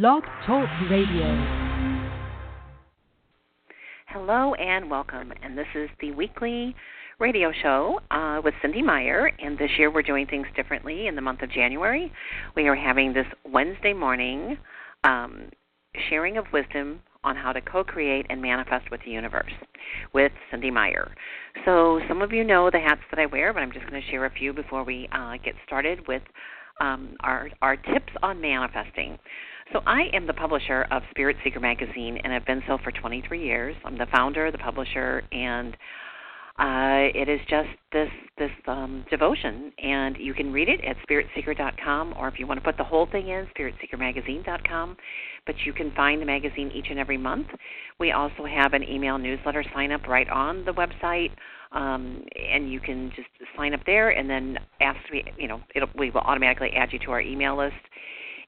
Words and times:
Blog 0.00 0.24
Talk 0.44 0.68
Radio. 0.90 1.24
Hello 4.08 4.54
and 4.54 4.90
welcome. 4.90 5.32
And 5.40 5.56
this 5.56 5.68
is 5.76 5.88
the 6.00 6.10
weekly 6.10 6.74
radio 7.20 7.52
show 7.62 8.00
uh, 8.10 8.40
with 8.42 8.54
Cynde 8.60 8.84
Meyer. 8.84 9.30
And 9.38 9.56
this 9.56 9.70
year 9.78 9.92
we're 9.92 10.02
doing 10.02 10.26
things 10.26 10.48
differently 10.56 11.06
in 11.06 11.14
the 11.14 11.20
month 11.20 11.42
of 11.42 11.50
January. 11.52 12.10
We 12.56 12.66
are 12.66 12.74
having 12.74 13.12
this 13.12 13.26
Wednesday 13.44 13.92
morning 13.92 14.58
um, 15.04 15.50
sharing 16.08 16.38
of 16.38 16.46
wisdom 16.52 17.00
on 17.22 17.36
how 17.36 17.52
to 17.52 17.60
co 17.60 17.84
create 17.84 18.26
and 18.30 18.42
manifest 18.42 18.90
with 18.90 19.00
the 19.04 19.12
universe 19.12 19.52
with 20.12 20.32
Cynde 20.50 20.74
Meyer. 20.74 21.14
So, 21.64 22.00
some 22.08 22.20
of 22.20 22.32
you 22.32 22.42
know 22.42 22.68
the 22.68 22.80
hats 22.80 23.02
that 23.12 23.20
I 23.20 23.26
wear, 23.26 23.52
but 23.52 23.60
I'm 23.60 23.70
just 23.70 23.88
going 23.88 24.02
to 24.02 24.10
share 24.10 24.24
a 24.24 24.30
few 24.30 24.52
before 24.52 24.82
we 24.82 25.08
uh, 25.12 25.34
get 25.44 25.54
started 25.64 26.08
with 26.08 26.22
um, 26.80 27.14
our, 27.20 27.48
our 27.62 27.76
tips 27.76 28.12
on 28.24 28.40
manifesting. 28.40 29.20
So 29.72 29.80
I 29.86 30.02
am 30.12 30.26
the 30.26 30.34
publisher 30.34 30.86
of 30.90 31.02
Spirit 31.10 31.36
Seeker 31.42 31.60
magazine, 31.60 32.18
and 32.22 32.32
I've 32.32 32.46
been 32.46 32.62
so 32.66 32.78
for 32.84 32.92
23 32.92 33.42
years. 33.42 33.74
I'm 33.84 33.96
the 33.96 34.06
founder, 34.12 34.50
the 34.50 34.58
publisher, 34.58 35.22
and 35.32 35.74
uh, 36.56 37.10
it 37.14 37.28
is 37.28 37.40
just 37.48 37.70
this 37.92 38.10
this 38.38 38.50
um, 38.68 39.04
devotion, 39.10 39.72
and 39.82 40.16
you 40.18 40.34
can 40.34 40.52
read 40.52 40.68
it 40.68 40.80
at 40.84 40.96
spiritseeker.com, 41.08 42.14
or 42.16 42.28
if 42.28 42.38
you 42.38 42.46
want 42.46 42.58
to 42.58 42.64
put 42.64 42.76
the 42.76 42.84
whole 42.84 43.06
thing 43.10 43.28
in, 43.28 43.48
spiritseekermagazine.com. 43.58 44.96
But 45.46 45.56
you 45.64 45.72
can 45.72 45.92
find 45.92 46.20
the 46.20 46.26
magazine 46.26 46.70
each 46.72 46.86
and 46.90 46.98
every 46.98 47.18
month. 47.18 47.48
We 47.98 48.12
also 48.12 48.44
have 48.44 48.72
an 48.72 48.84
email 48.84 49.18
newsletter 49.18 49.64
sign 49.74 49.90
up 49.90 50.06
right 50.06 50.28
on 50.28 50.64
the 50.64 50.72
website, 50.72 51.30
um, 51.72 52.24
and 52.36 52.70
you 52.70 52.78
can 52.80 53.10
just 53.16 53.28
sign 53.56 53.74
up 53.74 53.80
there, 53.86 54.10
and 54.10 54.28
then 54.28 54.58
ask 54.80 54.98
me. 55.10 55.24
You 55.36 55.48
know, 55.48 55.60
it'll, 55.74 55.90
we 55.98 56.10
will 56.10 56.20
automatically 56.20 56.70
add 56.76 56.92
you 56.92 57.00
to 57.00 57.10
our 57.10 57.20
email 57.20 57.56
list 57.56 57.74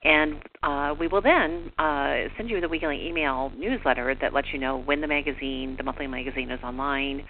and 0.07 0.37
uh, 0.63 0.95
we 0.99 1.09
will 1.09 1.21
then 1.21 1.73
uh, 1.79 2.29
send 2.37 2.49
you 2.49 2.61
the 2.61 2.69
weekly 2.69 3.09
email 3.09 3.51
newsletter 3.59 4.15
that 4.21 4.33
lets 4.33 4.47
you 4.53 4.59
know 4.59 4.79
when 4.79 5.01
the 5.01 5.09
magazine, 5.09 5.75
the 5.77 5.83
monthly 5.83 6.07
magazine, 6.07 6.51
is 6.51 6.61
online. 6.63 7.25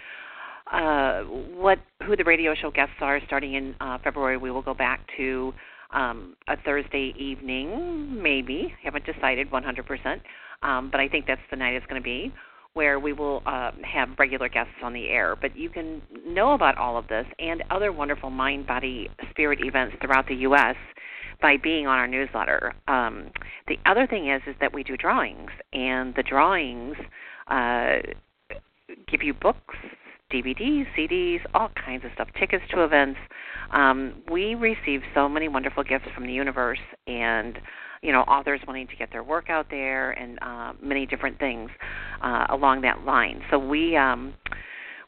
Uh, 0.71 1.21
what 1.23 1.79
who 2.05 2.15
the 2.15 2.23
radio 2.23 2.53
show 2.53 2.69
guests 2.69 2.93
are 3.01 3.19
starting 3.25 3.55
in 3.55 3.73
uh, 3.81 3.97
February. 4.03 4.37
We 4.37 4.51
will 4.51 4.61
go 4.61 4.75
back 4.75 4.99
to 5.17 5.53
um, 5.91 6.35
a 6.47 6.55
Thursday 6.63 7.15
evening, 7.17 8.21
maybe 8.21 8.73
haven't 8.83 9.05
decided 9.05 9.49
100%, 9.49 10.21
um, 10.61 10.89
but 10.91 10.99
I 10.99 11.07
think 11.07 11.25
that's 11.25 11.41
the 11.49 11.55
night 11.55 11.73
it's 11.73 11.85
going 11.87 12.01
to 12.01 12.05
be 12.05 12.31
where 12.73 12.99
we 12.99 13.11
will 13.11 13.41
uh, 13.47 13.71
have 13.83 14.09
regular 14.19 14.49
guests 14.49 14.73
on 14.83 14.93
the 14.93 15.07
air. 15.07 15.35
But 15.35 15.57
you 15.57 15.67
can 15.67 15.99
know 16.27 16.53
about 16.53 16.77
all 16.77 16.95
of 16.95 17.07
this 17.07 17.25
and 17.39 17.63
other 17.71 17.91
wonderful 17.91 18.29
mind, 18.29 18.67
body, 18.67 19.09
spirit 19.31 19.61
events 19.63 19.95
throughout 19.99 20.27
the 20.27 20.35
U.S 20.35 20.75
by 21.41 21.57
being 21.57 21.87
on 21.87 21.97
our 21.97 22.07
newsletter. 22.07 22.73
Um, 22.87 23.29
the 23.67 23.77
other 23.85 24.07
thing 24.07 24.29
is 24.29 24.41
is 24.47 24.55
that 24.59 24.73
we 24.73 24.83
do 24.83 24.97
drawings, 24.97 25.51
and 25.73 26.13
the 26.15 26.23
drawings 26.23 26.95
uh, 27.47 27.97
give 29.09 29.21
you 29.21 29.33
books, 29.33 29.75
DVDs, 30.31 30.85
CDs, 30.97 31.39
all 31.53 31.69
kinds 31.83 32.03
of 32.05 32.11
stuff, 32.13 32.27
tickets 32.39 32.63
to 32.71 32.83
events. 32.83 33.19
Um, 33.71 34.23
we 34.31 34.55
receive 34.55 35.01
so 35.13 35.29
many 35.29 35.47
wonderful 35.47 35.83
gifts 35.83 36.05
from 36.13 36.25
the 36.25 36.33
universe, 36.33 36.79
and 37.07 37.59
you 38.01 38.11
know, 38.11 38.21
authors 38.21 38.59
wanting 38.67 38.87
to 38.87 38.95
get 38.95 39.11
their 39.11 39.23
work 39.23 39.49
out 39.49 39.67
there, 39.69 40.11
and 40.11 40.37
uh, 40.41 40.73
many 40.81 41.05
different 41.05 41.39
things 41.39 41.69
uh, 42.21 42.45
along 42.49 42.81
that 42.81 43.03
line. 43.05 43.41
So 43.51 43.59
we. 43.59 43.95
Um, 43.95 44.33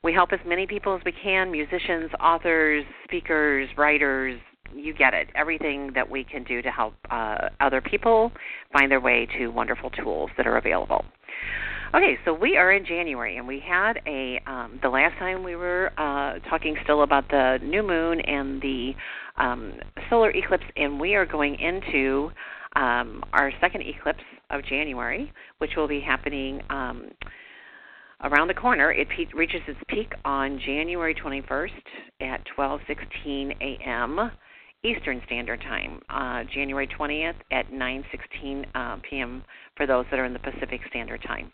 we 0.01 0.13
help 0.13 0.31
as 0.31 0.39
many 0.45 0.65
people 0.65 0.95
as 0.95 1.01
we 1.03 1.11
can 1.11 1.51
musicians, 1.51 2.09
authors, 2.21 2.85
speakers, 3.03 3.67
writers, 3.77 4.39
you 4.75 4.93
get 4.93 5.13
it. 5.13 5.27
Everything 5.35 5.91
that 5.95 6.09
we 6.09 6.23
can 6.23 6.43
do 6.43 6.61
to 6.61 6.69
help 6.69 6.93
uh, 7.09 7.49
other 7.59 7.81
people 7.81 8.31
find 8.73 8.91
their 8.91 8.99
way 8.99 9.27
to 9.37 9.47
wonderful 9.47 9.89
tools 9.89 10.29
that 10.37 10.47
are 10.47 10.57
available. 10.57 11.05
Okay, 11.93 12.19
so 12.23 12.33
we 12.33 12.55
are 12.55 12.71
in 12.71 12.85
January, 12.85 13.37
and 13.37 13.47
we 13.47 13.59
had 13.59 13.93
a 14.05 14.39
um, 14.45 14.79
the 14.83 14.89
last 14.89 15.17
time 15.17 15.43
we 15.43 15.55
were 15.55 15.91
uh, 15.97 16.37
talking 16.47 16.75
still 16.83 17.01
about 17.01 17.27
the 17.29 17.57
new 17.63 17.81
moon 17.81 18.19
and 18.21 18.61
the 18.61 18.91
um, 19.37 19.73
solar 20.07 20.29
eclipse, 20.29 20.65
and 20.75 20.99
we 20.99 21.15
are 21.15 21.25
going 21.25 21.55
into 21.55 22.29
um, 22.75 23.23
our 23.33 23.51
second 23.59 23.81
eclipse 23.81 24.23
of 24.51 24.63
January, 24.65 25.33
which 25.57 25.71
will 25.75 25.87
be 25.87 25.99
happening 25.99 26.61
um, 26.69 27.09
around 28.23 28.49
the 28.49 28.53
corner. 28.53 28.91
It 28.91 29.07
pe- 29.09 29.35
reaches 29.35 29.61
its 29.67 29.79
peak 29.87 30.11
on 30.23 30.59
January 30.63 31.15
21st 31.15 31.69
at 32.21 32.41
12:16 32.55 33.51
a.m. 33.61 34.31
Eastern 34.83 35.21
Standard 35.25 35.61
Time, 35.61 36.01
uh, 36.09 36.43
January 36.53 36.87
20th 36.87 37.35
at 37.51 37.71
9:16 37.71 38.65
uh, 38.75 38.97
p.m. 39.09 39.43
for 39.75 39.85
those 39.85 40.05
that 40.09 40.19
are 40.19 40.25
in 40.25 40.33
the 40.33 40.39
Pacific 40.39 40.81
Standard 40.89 41.21
Time. 41.23 41.51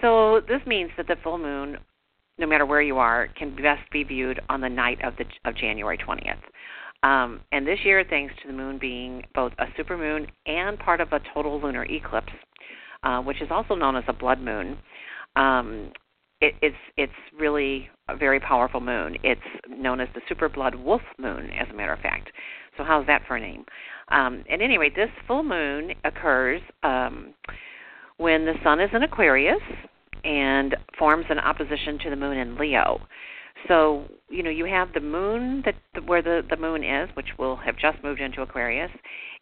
So 0.00 0.40
this 0.48 0.60
means 0.66 0.90
that 0.96 1.06
the 1.06 1.16
full 1.22 1.38
moon, 1.38 1.78
no 2.38 2.46
matter 2.46 2.64
where 2.64 2.82
you 2.82 2.98
are, 2.98 3.28
can 3.36 3.54
best 3.54 3.90
be 3.90 4.04
viewed 4.04 4.40
on 4.48 4.60
the 4.60 4.68
night 4.68 4.98
of 5.04 5.14
the 5.16 5.24
of 5.44 5.56
January 5.56 5.98
20th. 5.98 6.40
Um, 7.02 7.40
and 7.52 7.66
this 7.66 7.78
year, 7.84 8.04
thanks 8.08 8.34
to 8.42 8.48
the 8.48 8.54
moon 8.54 8.78
being 8.78 9.22
both 9.34 9.52
a 9.58 9.66
supermoon 9.78 10.26
and 10.46 10.78
part 10.78 11.00
of 11.00 11.12
a 11.12 11.20
total 11.34 11.60
lunar 11.60 11.84
eclipse, 11.84 12.32
uh, 13.02 13.20
which 13.20 13.40
is 13.42 13.48
also 13.50 13.74
known 13.74 13.96
as 13.96 14.04
a 14.08 14.12
blood 14.12 14.40
moon, 14.40 14.78
um, 15.36 15.92
it, 16.40 16.54
it's 16.62 16.76
it's 16.96 17.12
really 17.38 17.88
a 18.08 18.16
very 18.16 18.40
powerful 18.40 18.80
moon. 18.80 19.16
It's 19.22 19.40
known 19.68 20.00
as 20.00 20.08
the 20.14 20.20
super 20.28 20.48
blood 20.48 20.74
wolf 20.74 21.02
moon, 21.18 21.50
as 21.58 21.66
a 21.70 21.74
matter 21.74 21.92
of 21.92 22.00
fact. 22.00 22.30
So 22.76 22.84
how's 22.84 23.06
that 23.06 23.22
for 23.26 23.36
a 23.36 23.40
name? 23.40 23.64
Um, 24.08 24.44
at 24.50 24.60
any 24.60 24.78
rate, 24.78 24.94
this 24.94 25.08
full 25.26 25.42
moon 25.42 25.92
occurs 26.04 26.60
um, 26.82 27.34
when 28.18 28.44
the 28.44 28.54
sun 28.62 28.80
is 28.80 28.90
in 28.92 29.02
Aquarius 29.02 29.62
and 30.24 30.76
forms 30.98 31.24
an 31.30 31.38
opposition 31.38 31.98
to 32.04 32.10
the 32.10 32.16
moon 32.16 32.36
in 32.36 32.56
Leo. 32.56 33.00
So 33.68 34.04
you 34.28 34.42
know 34.42 34.50
you 34.50 34.66
have 34.66 34.92
the 34.92 35.00
moon 35.00 35.62
that 35.64 36.06
where 36.06 36.22
the 36.22 36.42
the 36.48 36.56
moon 36.56 36.84
is, 36.84 37.08
which 37.14 37.28
will 37.38 37.56
have 37.56 37.76
just 37.78 38.02
moved 38.04 38.20
into 38.20 38.42
Aquarius, 38.42 38.90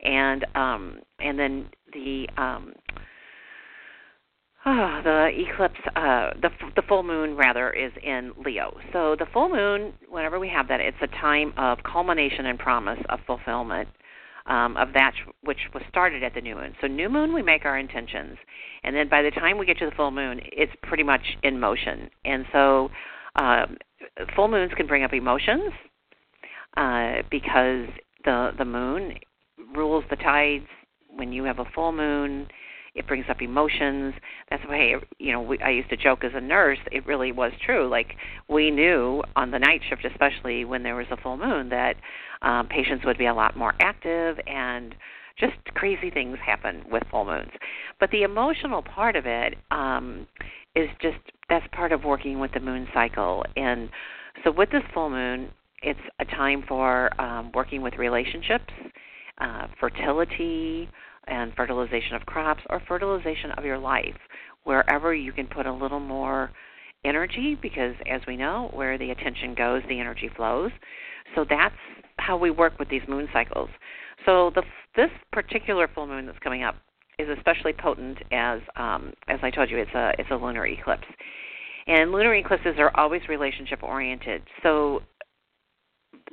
and 0.03 0.47
um, 0.55 0.99
and 1.19 1.39
then 1.39 1.69
the 1.93 2.29
um, 2.37 2.73
Oh, 4.67 5.01
the 5.05 5.31
eclipse, 5.33 5.81
uh, 5.97 6.31
the 6.41 6.51
the 6.77 6.83
full 6.83 7.03
moon 7.03 7.37
rather 7.37 7.71
is 7.71 7.93
in 8.03 8.33
Leo. 8.45 8.77
So 8.93 9.17
the 9.19 9.27
full 9.33 9.49
moon, 9.49 9.95
whenever 10.09 10.39
we 10.39 10.49
have 10.49 10.69
that, 10.69 10.81
it's 10.81 10.97
a 11.03 11.07
time 11.07 11.53
of 11.57 11.79
culmination 11.83 12.47
and 12.47 12.59
promise 12.59 12.99
of 13.09 13.21
fulfillment 13.27 13.89
um, 14.47 14.77
of 14.77 14.93
that 14.93 15.13
which 15.43 15.59
was 15.73 15.83
started 15.89 16.23
at 16.23 16.35
the 16.35 16.41
new 16.41 16.55
moon. 16.55 16.75
So 16.81 16.87
new 16.87 17.09
moon, 17.09 17.33
we 17.33 17.43
make 17.43 17.65
our 17.65 17.79
intentions, 17.79 18.37
and 18.83 18.95
then 18.95 19.09
by 19.09 19.23
the 19.23 19.31
time 19.31 19.59
we 19.59 19.67
get 19.67 19.79
to 19.79 19.87
the 19.87 19.97
full 19.97 20.11
moon, 20.11 20.41
it's 20.45 20.73
pretty 20.83 21.03
much 21.03 21.23
in 21.43 21.59
motion. 21.59 22.11
And 22.25 22.45
so 22.53 22.91
um, 23.37 23.77
full 24.37 24.49
moons 24.49 24.73
can 24.77 24.87
bring 24.87 25.05
up 25.05 25.13
emotions 25.13 25.73
uh, 26.77 27.23
because 27.31 27.87
the 28.25 28.53
the 28.59 28.65
moon 28.65 29.15
rules 29.75 30.05
the 30.11 30.17
tides. 30.17 30.67
When 31.17 31.33
you 31.33 31.45
have 31.45 31.61
a 31.61 31.65
full 31.77 31.93
moon 31.93 32.49
it 32.95 33.07
brings 33.07 33.27
up 33.29 33.43
emotions. 33.43 34.15
That's 34.51 34.63
why 34.67 34.95
you 35.19 35.33
know 35.33 35.43
we, 35.43 35.59
I 35.61 35.71
used 35.71 35.91
to 35.91 35.97
joke 35.97 36.25
as 36.25 36.33
a 36.35 36.41
nurse. 36.41 36.79
It 36.93 37.07
really 37.07 37.33
was 37.33 37.53
true. 37.65 37.89
Like 37.89 38.17
we 38.49 38.71
knew 38.71 39.23
on 39.37 39.51
the 39.51 39.59
night 39.59 39.81
shift, 39.89 40.05
especially 40.05 40.65
when 40.65 40.83
there 40.83 40.97
was 40.97 41.07
a 41.11 41.17
full 41.17 41.37
moon, 41.37 41.69
that 41.71 41.97
um, 42.43 42.69
patients 42.69 43.05
would 43.05 43.19
be 43.19 43.27
a 43.27 43.35
lot 43.35 43.57
more 43.57 43.75
active 43.81 44.39
and 44.47 44.95
just 45.39 45.55
crazy 45.75 46.11
things 46.11 46.39
happen 46.45 46.85
with 46.91 47.03
full 47.11 47.25
moons. 47.25 47.51
But 47.99 48.11
the 48.11 48.23
emotional 48.23 48.83
part 48.83 49.17
of 49.17 49.27
it 49.27 49.57
um, 49.71 50.27
is 50.77 50.89
just 51.03 51.19
that's 51.49 51.67
part 51.73 51.93
of 51.93 52.05
working 52.05 52.39
with 52.39 52.53
the 52.53 52.61
moon 52.61 52.87
cycle. 52.95 53.45
And 53.57 53.91
so 54.43 54.51
with 54.51 54.71
this 54.71 54.83
full 54.93 55.11
moon, 55.11 55.51
it's 55.83 56.01
a 56.21 56.25
time 56.25 56.65
for 56.67 57.21
um, 57.21 57.51
working 57.53 57.83
with 57.83 57.95
relationships, 57.95 58.73
uh, 59.39 59.67
fertility, 59.79 60.89
and 61.27 61.55
fertilization 61.55 62.15
of 62.15 62.27
crops 62.27 62.63
or 62.71 62.81
fertilization 62.87 63.53
of 63.53 63.65
your 63.65 63.79
life, 63.79 64.17
wherever 64.65 65.15
you 65.15 65.33
can 65.33 65.47
put 65.47 65.67
a 65.67 65.73
little 65.73 66.01
more 66.01 66.51
energy 67.05 67.59
because 67.61 67.95
as 68.11 68.21
we 68.27 68.37
know 68.37 68.71
where 68.73 68.99
the 68.99 69.11
attention 69.11 69.55
goes 69.55 69.83
the 69.89 70.01
energy 70.01 70.31
flows. 70.37 70.71
So 71.35 71.45
that's 71.49 71.75
how 72.19 72.37
we 72.37 72.51
work 72.51 72.79
with 72.79 72.89
these 72.89 73.03
moon 73.09 73.29
cycles. 73.33 73.69
So 74.25 74.51
the 74.55 74.63
this 74.97 75.11
particular 75.33 75.89
full 75.95 76.07
moon 76.07 76.27
that's 76.27 76.39
coming 76.39 76.63
up 76.63 76.77
is 77.19 77.29
especially 77.37 77.73
potent 77.73 78.19
as 78.33 78.61
um, 78.77 79.13
as 79.29 79.39
I 79.43 79.51
told 79.51 79.71
you 79.71 79.79
it's 79.79 79.95
a 79.95 80.13
it's 80.19 80.31
a 80.31 80.37
lunar 80.37 80.67
eclipse. 80.67 81.07
And 81.87 82.13
lunar 82.13 82.35
eclipses 82.35 82.77
are 82.79 82.91
always 82.97 83.21
relationship 83.29 83.83
oriented. 83.83 84.43
So 84.63 85.03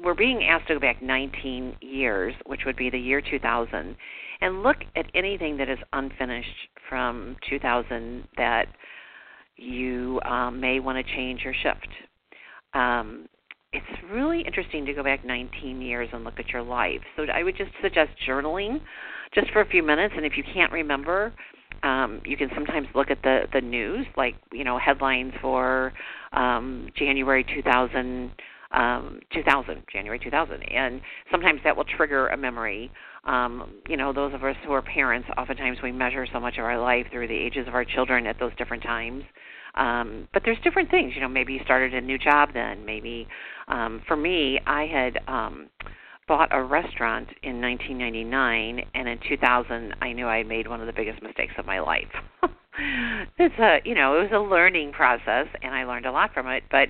we're 0.02 0.16
being 0.16 0.44
asked 0.46 0.68
to 0.68 0.76
go 0.76 0.80
back 0.80 1.02
19 1.02 1.78
years 1.82 2.34
which 2.46 2.62
would 2.66 2.78
be 2.78 2.90
the 2.90 2.98
year 2.98 3.22
2000 3.22 3.96
and 4.42 4.64
look 4.64 4.78
at 4.96 5.06
anything 5.14 5.58
that 5.58 5.70
is 5.70 5.80
unfinished 5.94 6.48
from 6.90 7.36
2000 7.50 8.28
that 8.38 8.66
you 9.56 10.20
um, 10.26 10.60
may 10.60 10.80
want 10.80 11.06
to 11.06 11.16
change 11.16 11.46
or 11.46 11.54
shift. 11.54 11.88
Um, 12.74 13.28
it's 13.74 14.04
really 14.12 14.42
interesting 14.42 14.86
to 14.86 14.94
go 14.94 15.04
back 15.04 15.26
19 15.26 15.82
years 15.82 16.10
and 16.12 16.24
look 16.24 16.40
at 16.40 16.50
your 16.50 16.62
life. 16.62 17.00
So 17.16 17.24
I 17.34 17.44
would 17.44 17.56
just 17.56 17.72
suggest 17.82 18.10
journaling 18.28 18.82
just 19.34 19.50
for 19.52 19.62
a 19.62 19.70
few 19.70 19.84
minutes. 19.84 20.14
And 20.18 20.26
if 20.26 20.34
you 20.36 20.44
can't 20.54 20.72
remember, 20.72 21.34
um, 21.84 22.22
you 22.26 22.38
can 22.38 22.50
sometimes 22.54 22.88
look 22.94 23.10
at 23.10 23.22
the 23.24 23.44
the 23.54 23.62
news, 23.62 24.06
like 24.18 24.36
you 24.52 24.64
know 24.64 24.78
headlines 24.78 25.34
for 25.42 25.94
um, 26.34 26.90
January 26.96 27.44
2000, 27.56 28.32
um, 28.72 29.20
2000, 29.34 29.84
January 29.92 30.20
2000, 30.20 30.62
and 30.64 31.02
sometimes 31.32 31.62
that 31.64 31.76
will 31.76 31.86
trigger 31.86 32.28
a 32.28 32.38
memory. 32.38 32.92
Um, 33.24 33.76
you 33.88 33.98
know, 33.98 34.14
those 34.14 34.34
of 34.34 34.44
us 34.44 34.56
who 34.66 34.74
are 34.74 34.82
parents, 34.82 35.28
oftentimes 35.38 35.78
we 35.84 35.92
measure 35.92 36.26
so 36.32 36.40
much 36.40 36.58
of 36.58 36.66
our 36.66 36.80
life 36.80 37.06
through 37.12 37.28
the 37.28 37.36
ages 37.36 37.68
of 37.68 37.76
our 37.76 37.86
children 37.86 38.26
at 38.26 38.40
those 38.40 38.52
different 38.58 38.84
times. 38.84 39.24
Um, 39.76 40.28
but 40.34 40.42
there's 40.44 40.58
different 40.64 40.90
things. 40.90 41.14
You 41.16 41.22
know, 41.22 41.30
maybe 41.30 41.54
you 41.54 41.60
started 41.64 41.94
a 41.94 42.02
new 42.02 42.18
job 42.18 42.50
then. 42.54 42.86
Maybe 42.86 43.28
um, 43.68 44.02
for 44.08 44.18
me, 44.18 44.60
I 44.66 44.86
had 44.86 45.20
um, 45.28 45.70
bought 46.28 46.50
a 46.52 46.64
restaurant 46.64 47.28
in 47.44 47.62
1999, 47.62 48.86
and 48.96 49.08
in 49.08 49.20
2000, 49.28 49.96
I 50.02 50.14
knew 50.14 50.28
I 50.28 50.38
had 50.38 50.48
made 50.48 50.68
one 50.68 50.82
of 50.82 50.88
the 50.88 50.94
biggest 50.94 51.22
mistakes 51.22 51.54
of 51.58 51.66
my 51.66 51.80
life. 51.80 52.08
it's 53.38 53.60
a, 53.60 53.80
you 53.86 53.96
know, 53.96 54.18
it 54.18 54.24
was 54.24 54.32
a 54.34 54.40
learning 54.40 54.92
process, 54.94 55.48
and 55.62 55.74
I 55.74 55.84
learned 55.84 56.06
a 56.06 56.12
lot 56.12 56.34
from 56.34 56.48
it. 56.48 56.64
But 56.72 56.90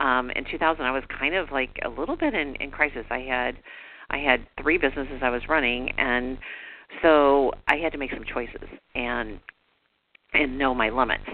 um, 0.00 0.30
in 0.30 0.44
2000, 0.44 0.84
I 0.84 0.90
was 0.90 1.02
kind 1.18 1.34
of 1.34 1.50
like 1.50 1.78
a 1.84 1.88
little 1.88 2.16
bit 2.16 2.34
in, 2.34 2.56
in 2.56 2.70
crisis. 2.70 3.04
I 3.10 3.20
had, 3.20 3.56
I 4.10 4.18
had 4.18 4.46
three 4.60 4.78
businesses 4.78 5.20
I 5.22 5.30
was 5.30 5.42
running, 5.48 5.90
and 5.98 6.38
so 7.02 7.52
I 7.68 7.76
had 7.76 7.92
to 7.92 7.98
make 7.98 8.10
some 8.10 8.24
choices 8.24 8.68
and 8.94 9.40
and 10.32 10.58
know 10.58 10.74
my 10.74 10.90
limits 10.90 11.28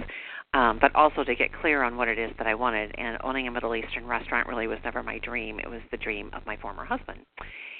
um, 0.56 0.78
but 0.80 0.94
also 0.94 1.22
to 1.22 1.34
get 1.34 1.50
clear 1.60 1.82
on 1.82 1.98
what 1.98 2.08
it 2.08 2.18
is 2.18 2.30
that 2.38 2.46
I 2.46 2.54
wanted. 2.54 2.94
And 2.96 3.18
owning 3.22 3.46
a 3.46 3.50
Middle 3.50 3.74
Eastern 3.74 4.06
restaurant 4.06 4.48
really 4.48 4.66
was 4.66 4.78
never 4.84 5.02
my 5.02 5.18
dream. 5.18 5.58
It 5.58 5.68
was 5.68 5.82
the 5.90 5.98
dream 5.98 6.30
of 6.32 6.46
my 6.46 6.56
former 6.56 6.84
husband. 6.84 7.20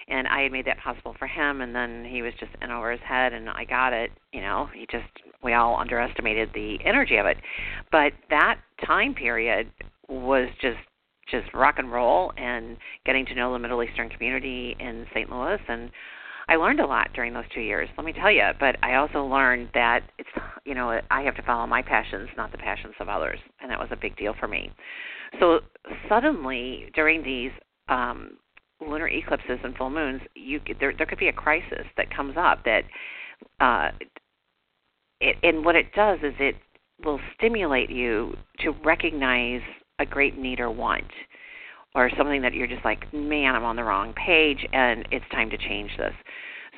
And 0.08 0.28
I 0.28 0.42
had 0.42 0.52
made 0.52 0.66
that 0.66 0.78
possible 0.78 1.16
for 1.18 1.26
him, 1.26 1.62
and 1.62 1.74
then 1.74 2.04
he 2.04 2.20
was 2.22 2.32
just 2.38 2.52
in 2.60 2.70
over 2.70 2.92
his 2.92 3.00
head, 3.00 3.32
and 3.32 3.48
I 3.48 3.64
got 3.64 3.92
it. 3.92 4.10
You 4.32 4.42
know, 4.42 4.68
he 4.74 4.86
just, 4.90 5.08
we 5.42 5.54
all 5.54 5.76
underestimated 5.76 6.50
the 6.54 6.76
energy 6.84 7.16
of 7.16 7.26
it. 7.26 7.38
But 7.90 8.12
that 8.28 8.60
time 8.86 9.14
period 9.14 9.70
was 10.08 10.48
just 10.60 10.78
just 11.30 11.52
rock 11.54 11.76
and 11.78 11.90
roll 11.90 12.32
and 12.36 12.76
getting 13.04 13.26
to 13.26 13.34
know 13.34 13.52
the 13.52 13.58
Middle 13.58 13.82
Eastern 13.82 14.08
community 14.08 14.76
in 14.78 15.06
St. 15.12 15.30
Louis 15.30 15.60
and 15.68 15.90
I 16.48 16.56
learned 16.56 16.78
a 16.78 16.86
lot 16.86 17.12
during 17.12 17.34
those 17.34 17.44
two 17.52 17.60
years, 17.60 17.88
let 17.96 18.04
me 18.04 18.12
tell 18.12 18.30
you. 18.30 18.50
But 18.60 18.76
I 18.82 18.94
also 18.94 19.24
learned 19.24 19.68
that 19.74 20.00
it's, 20.18 20.28
you 20.64 20.74
know, 20.74 21.00
I 21.10 21.22
have 21.22 21.34
to 21.36 21.42
follow 21.42 21.66
my 21.66 21.82
passions, 21.82 22.28
not 22.36 22.52
the 22.52 22.58
passions 22.58 22.94
of 23.00 23.08
others, 23.08 23.40
and 23.60 23.70
that 23.70 23.78
was 23.78 23.88
a 23.90 23.96
big 23.96 24.16
deal 24.16 24.34
for 24.38 24.46
me. 24.46 24.70
So 25.40 25.60
suddenly, 26.08 26.90
during 26.94 27.22
these 27.24 27.50
um, 27.88 28.36
lunar 28.80 29.08
eclipses 29.08 29.58
and 29.64 29.76
full 29.76 29.90
moons, 29.90 30.20
you 30.34 30.60
there 30.78 30.92
there 30.96 31.06
could 31.06 31.18
be 31.18 31.28
a 31.28 31.32
crisis 31.32 31.86
that 31.96 32.14
comes 32.14 32.36
up 32.38 32.64
that, 32.64 32.82
uh, 33.58 33.90
it, 35.20 35.36
and 35.42 35.64
what 35.64 35.74
it 35.74 35.92
does 35.94 36.18
is 36.22 36.34
it 36.38 36.54
will 37.04 37.18
stimulate 37.36 37.90
you 37.90 38.36
to 38.60 38.70
recognize 38.84 39.62
a 39.98 40.06
great 40.06 40.38
need 40.38 40.60
or 40.60 40.70
want 40.70 41.10
or 41.94 42.10
something 42.16 42.42
that 42.42 42.52
you're 42.52 42.66
just 42.66 42.84
like, 42.84 43.12
man, 43.12 43.54
I'm 43.54 43.64
on 43.64 43.76
the 43.76 43.84
wrong 43.84 44.12
page 44.14 44.66
and 44.72 45.08
it's 45.10 45.24
time 45.32 45.48
to 45.50 45.56
change 45.56 45.90
this. 45.96 46.12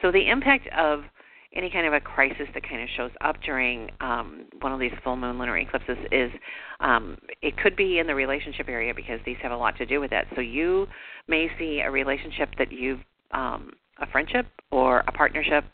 So 0.01 0.13
the 0.13 0.29
impact 0.31 0.69
of 0.77 1.01
any 1.55 1.71
kind 1.71 1.87
of 1.87 1.93
a 1.93 2.01
crisis 2.01 2.47
that 2.55 2.63
kind 2.63 2.83
of 2.83 2.89
shows 2.97 3.11
up 3.21 3.37
during 3.45 3.91
um, 4.01 4.45
one 4.61 4.73
of 4.73 4.79
these 4.79 4.93
full 5.03 5.17
moon 5.17 5.39
lunar 5.39 5.59
eclipses 5.59 5.97
is 6.13 6.31
um, 6.81 7.17
it 7.43 7.57
could 7.57 7.75
be 7.75 7.99
in 7.99 8.07
the 8.07 8.15
relationship 8.15 8.69
area 8.69 8.93
because 8.95 9.19
these 9.27 9.37
have 9.43 9.51
a 9.51 9.57
lot 9.57 9.77
to 9.79 9.87
do 9.87 9.99
with 9.99 10.11
that. 10.11 10.27
So 10.37 10.41
you 10.41 10.87
may 11.27 11.49
see 11.59 11.81
a 11.85 11.91
relationship 11.91 12.51
that 12.59 12.71
you've 12.71 13.01
um, 13.33 13.73
a 14.01 14.07
friendship 14.07 14.47
or 14.71 15.01
a 15.09 15.13
partnership, 15.13 15.65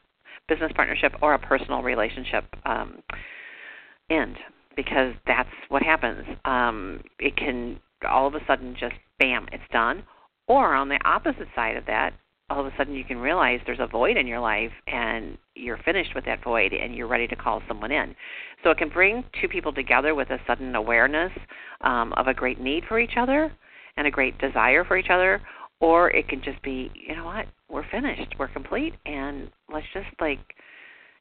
business 0.48 0.72
partnership, 0.74 1.12
or 1.20 1.34
a 1.34 1.38
personal 1.38 1.82
relationship 1.82 2.44
um, 2.64 3.00
end 4.10 4.36
because 4.76 5.14
that's 5.26 5.48
what 5.68 5.82
happens. 5.82 6.24
Um, 6.44 7.02
it 7.18 7.36
can 7.36 7.80
all 8.08 8.26
of 8.26 8.34
a 8.34 8.44
sudden 8.46 8.76
just 8.78 8.94
bam, 9.18 9.46
it's 9.52 9.62
done. 9.72 10.04
Or 10.46 10.74
on 10.74 10.88
the 10.88 10.98
opposite 11.04 11.48
side 11.54 11.76
of 11.76 11.86
that, 11.86 12.12
all 12.50 12.60
of 12.60 12.66
a 12.66 12.76
sudden 12.76 12.94
you 12.94 13.04
can 13.04 13.18
realize 13.18 13.60
there's 13.64 13.80
a 13.80 13.86
void 13.86 14.16
in 14.16 14.26
your 14.26 14.40
life 14.40 14.72
and 14.86 15.38
you're 15.54 15.78
finished 15.78 16.14
with 16.14 16.26
that 16.26 16.44
void 16.44 16.72
and 16.72 16.94
you're 16.94 17.06
ready 17.06 17.26
to 17.26 17.36
call 17.36 17.62
someone 17.66 17.90
in. 17.90 18.14
So 18.62 18.70
it 18.70 18.78
can 18.78 18.90
bring 18.90 19.24
two 19.40 19.48
people 19.48 19.72
together 19.72 20.14
with 20.14 20.30
a 20.30 20.38
sudden 20.46 20.74
awareness 20.74 21.32
um, 21.80 22.12
of 22.14 22.26
a 22.26 22.34
great 22.34 22.60
need 22.60 22.84
for 22.86 22.98
each 22.98 23.16
other 23.16 23.50
and 23.96 24.06
a 24.06 24.10
great 24.10 24.36
desire 24.38 24.84
for 24.84 24.98
each 24.98 25.10
other, 25.10 25.40
or 25.80 26.10
it 26.10 26.28
can 26.28 26.42
just 26.42 26.60
be, 26.62 26.90
you 26.94 27.16
know 27.16 27.24
what, 27.24 27.46
we're 27.68 27.88
finished, 27.90 28.34
we're 28.38 28.48
complete, 28.48 28.94
and 29.06 29.50
let's 29.72 29.86
just 29.94 30.08
like 30.20 30.40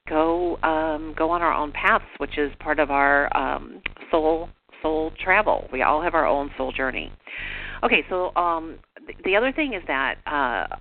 go 0.07 0.57
um, 0.63 1.13
go 1.17 1.29
on 1.29 1.41
our 1.41 1.53
own 1.53 1.71
paths, 1.71 2.05
which 2.17 2.37
is 2.37 2.51
part 2.59 2.79
of 2.79 2.91
our 2.91 3.35
um, 3.35 3.81
soul 4.11 4.49
soul 4.81 5.11
travel. 5.23 5.67
We 5.71 5.81
all 5.81 6.01
have 6.01 6.13
our 6.13 6.27
own 6.27 6.51
soul 6.57 6.71
journey. 6.71 7.11
Okay, 7.83 8.03
so 8.09 8.35
um, 8.35 8.79
the, 9.07 9.13
the 9.25 9.35
other 9.35 9.51
thing 9.51 9.73
is 9.73 9.81
that 9.87 10.15
uh, 10.25 10.75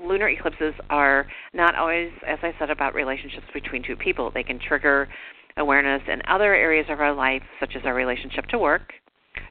lunar 0.00 0.28
eclipses 0.28 0.74
are 0.90 1.26
not 1.52 1.74
always, 1.74 2.10
as 2.26 2.38
I 2.42 2.52
said, 2.58 2.70
about 2.70 2.94
relationships 2.94 3.46
between 3.52 3.82
two 3.82 3.96
people. 3.96 4.30
They 4.32 4.42
can 4.42 4.58
trigger 4.58 5.08
awareness 5.56 6.02
in 6.08 6.22
other 6.28 6.54
areas 6.54 6.86
of 6.88 7.00
our 7.00 7.14
life, 7.14 7.42
such 7.60 7.72
as 7.76 7.82
our 7.84 7.94
relationship 7.94 8.46
to 8.46 8.58
work, 8.58 8.92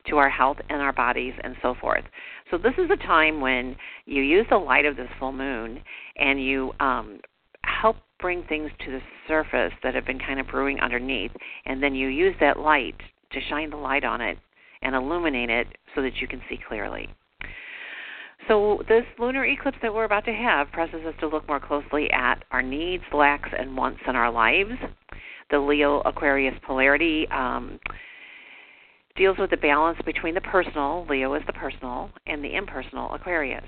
to 0.08 0.18
our 0.18 0.30
health 0.30 0.58
and 0.70 0.82
our 0.82 0.94
bodies, 0.94 1.34
and 1.44 1.56
so 1.62 1.76
forth. 1.80 2.04
So 2.50 2.58
this 2.58 2.74
is 2.78 2.90
a 2.92 2.98
time 3.06 3.40
when 3.40 3.76
you 4.06 4.22
use 4.24 4.46
the 4.50 4.58
light 4.58 4.86
of 4.86 4.96
this 4.96 5.10
full 5.20 5.32
moon 5.32 5.82
and 6.18 6.44
you 6.44 6.72
um, 6.80 7.20
help 7.64 7.98
bring 8.22 8.44
things 8.44 8.72
to 8.86 8.92
the 8.92 9.02
surface 9.28 9.74
that 9.84 9.96
have 9.96 10.06
been 10.06 10.20
kind 10.20 10.40
of 10.40 10.48
brewing 10.48 10.80
underneath, 10.80 11.32
and 11.66 11.82
then 11.82 11.96
you 11.96 12.08
use 12.08 12.36
that 12.40 12.60
light 12.60 12.96
to 13.32 13.40
shine 13.50 13.70
the 13.70 13.78
light 13.78 14.04
on 14.04 14.22
it 14.22 14.38
and 14.82 14.96
illuminate 14.96 15.50
it 15.50 15.68
so 15.96 16.02
that 16.02 16.16
you 16.22 16.28
can 16.28 16.42
see 16.50 16.60
clearly. 16.68 17.10
So, 18.48 18.82
this 18.88 19.04
lunar 19.20 19.46
eclipse 19.46 19.78
that 19.82 19.94
we're 19.94 20.06
about 20.06 20.26
to 20.26 20.34
have 20.34 20.72
presses 20.72 21.06
us 21.06 21.14
to 21.20 21.28
look 21.28 21.48
more 21.48 21.60
closely 21.60 22.10
at 22.12 22.44
our 22.52 22.64
needs, 22.64 23.04
lacks, 23.14 23.50
and 23.58 23.78
wants 23.78 24.00
in 24.08 24.16
our 24.16 24.32
lives. 24.32 24.72
The 25.52 25.60
Leo 25.60 26.02
Aquarius 26.02 26.56
polarity 26.66 27.28
um, 27.30 27.80
deals 29.16 29.38
with 29.38 29.52
the 29.52 29.58
balance 29.58 30.00
between 30.06 30.34
the 30.34 30.42
personal, 30.42 31.06
Leo 31.10 31.34
is 31.36 31.44
the 31.46 31.54
personal, 31.54 32.10
and 32.26 32.44
the 32.44 32.56
impersonal, 32.56 33.14
Aquarius. 33.14 33.64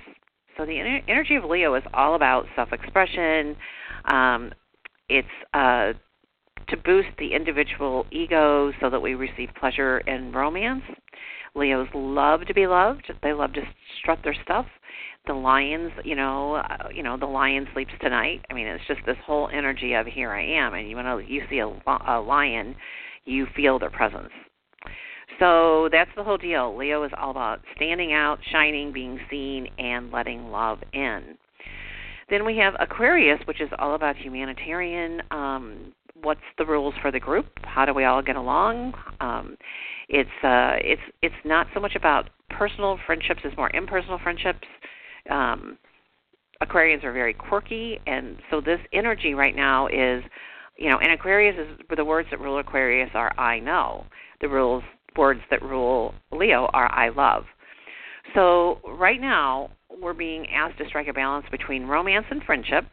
So, 0.56 0.64
the 0.64 1.00
energy 1.08 1.34
of 1.34 1.44
Leo 1.44 1.74
is 1.74 1.82
all 1.92 2.14
about 2.14 2.46
self 2.54 2.72
expression. 2.72 3.56
Um, 4.04 4.52
it's 5.08 5.28
uh, 5.52 5.92
to 6.68 6.76
boost 6.84 7.08
the 7.18 7.34
individual 7.34 8.06
ego 8.10 8.72
so 8.80 8.88
that 8.90 9.00
we 9.00 9.14
receive 9.14 9.50
pleasure 9.58 9.98
in 9.98 10.32
romance. 10.32 10.82
Leos 11.54 11.88
love 11.94 12.46
to 12.46 12.54
be 12.54 12.66
loved. 12.66 13.12
They 13.22 13.32
love 13.32 13.52
to 13.54 13.62
strut 14.00 14.18
their 14.24 14.36
stuff. 14.44 14.66
The 15.26 15.34
lions, 15.34 15.92
you 16.04 16.16
know, 16.16 16.56
uh, 16.56 16.88
you 16.92 17.02
know, 17.02 17.16
the 17.16 17.26
lion 17.26 17.66
sleeps 17.72 17.92
tonight. 18.00 18.44
I 18.50 18.54
mean, 18.54 18.66
it's 18.66 18.84
just 18.86 19.00
this 19.06 19.16
whole 19.24 19.48
energy 19.52 19.94
of 19.94 20.06
here 20.06 20.32
I 20.32 20.44
am, 20.44 20.74
and 20.74 20.88
you 20.88 20.96
when 20.96 21.06
you 21.26 21.42
see 21.48 21.58
a, 21.58 21.66
a 21.66 22.20
lion, 22.20 22.74
you 23.24 23.46
feel 23.56 23.78
their 23.78 23.90
presence. 23.90 24.30
So 25.38 25.88
that's 25.90 26.10
the 26.16 26.24
whole 26.24 26.38
deal. 26.38 26.76
Leo 26.76 27.02
is 27.04 27.12
all 27.18 27.30
about 27.30 27.60
standing 27.76 28.12
out, 28.12 28.38
shining, 28.52 28.92
being 28.92 29.18
seen, 29.30 29.68
and 29.78 30.10
letting 30.10 30.50
love 30.50 30.78
in. 30.92 31.36
Then 32.30 32.44
we 32.44 32.56
have 32.58 32.74
Aquarius, 32.80 33.40
which 33.46 33.60
is 33.60 33.68
all 33.78 33.94
about 33.94 34.16
humanitarian 34.16 35.22
um, 35.30 35.92
what's 36.22 36.40
the 36.58 36.64
rules 36.64 36.94
for 37.02 37.10
the 37.10 37.20
group? 37.20 37.46
How 37.62 37.84
do 37.84 37.94
we 37.94 38.04
all 38.04 38.22
get 38.22 38.36
along? 38.36 38.94
Um, 39.20 39.56
it's 40.08 40.30
uh, 40.42 40.76
it's 40.80 41.02
it's 41.22 41.34
not 41.44 41.66
so 41.74 41.80
much 41.80 41.94
about 41.94 42.30
personal 42.50 42.98
friendships; 43.06 43.40
it's 43.44 43.56
more 43.56 43.70
impersonal 43.74 44.18
friendships. 44.18 44.66
Um, 45.30 45.78
Aquarians 46.62 47.04
are 47.04 47.12
very 47.12 47.34
quirky, 47.34 47.98
and 48.06 48.38
so 48.50 48.60
this 48.60 48.80
energy 48.92 49.34
right 49.34 49.56
now 49.56 49.86
is, 49.88 50.22
you 50.78 50.88
know, 50.88 50.98
and 50.98 51.12
Aquarius 51.12 51.56
is 51.58 51.86
the 51.94 52.04
words 52.04 52.28
that 52.30 52.40
rule 52.40 52.58
Aquarius 52.58 53.10
are 53.14 53.38
I 53.38 53.58
know. 53.58 54.06
The 54.40 54.48
rules 54.48 54.84
words 55.16 55.40
that 55.50 55.62
rule 55.62 56.14
Leo 56.32 56.68
are 56.72 56.90
I 56.92 57.08
love. 57.10 57.44
So 58.34 58.80
right 58.86 59.20
now 59.20 59.70
we're 60.00 60.14
being 60.14 60.46
asked 60.50 60.78
to 60.78 60.86
strike 60.88 61.08
a 61.08 61.12
balance 61.12 61.46
between 61.50 61.86
romance 61.86 62.26
and 62.30 62.42
friendship. 62.42 62.84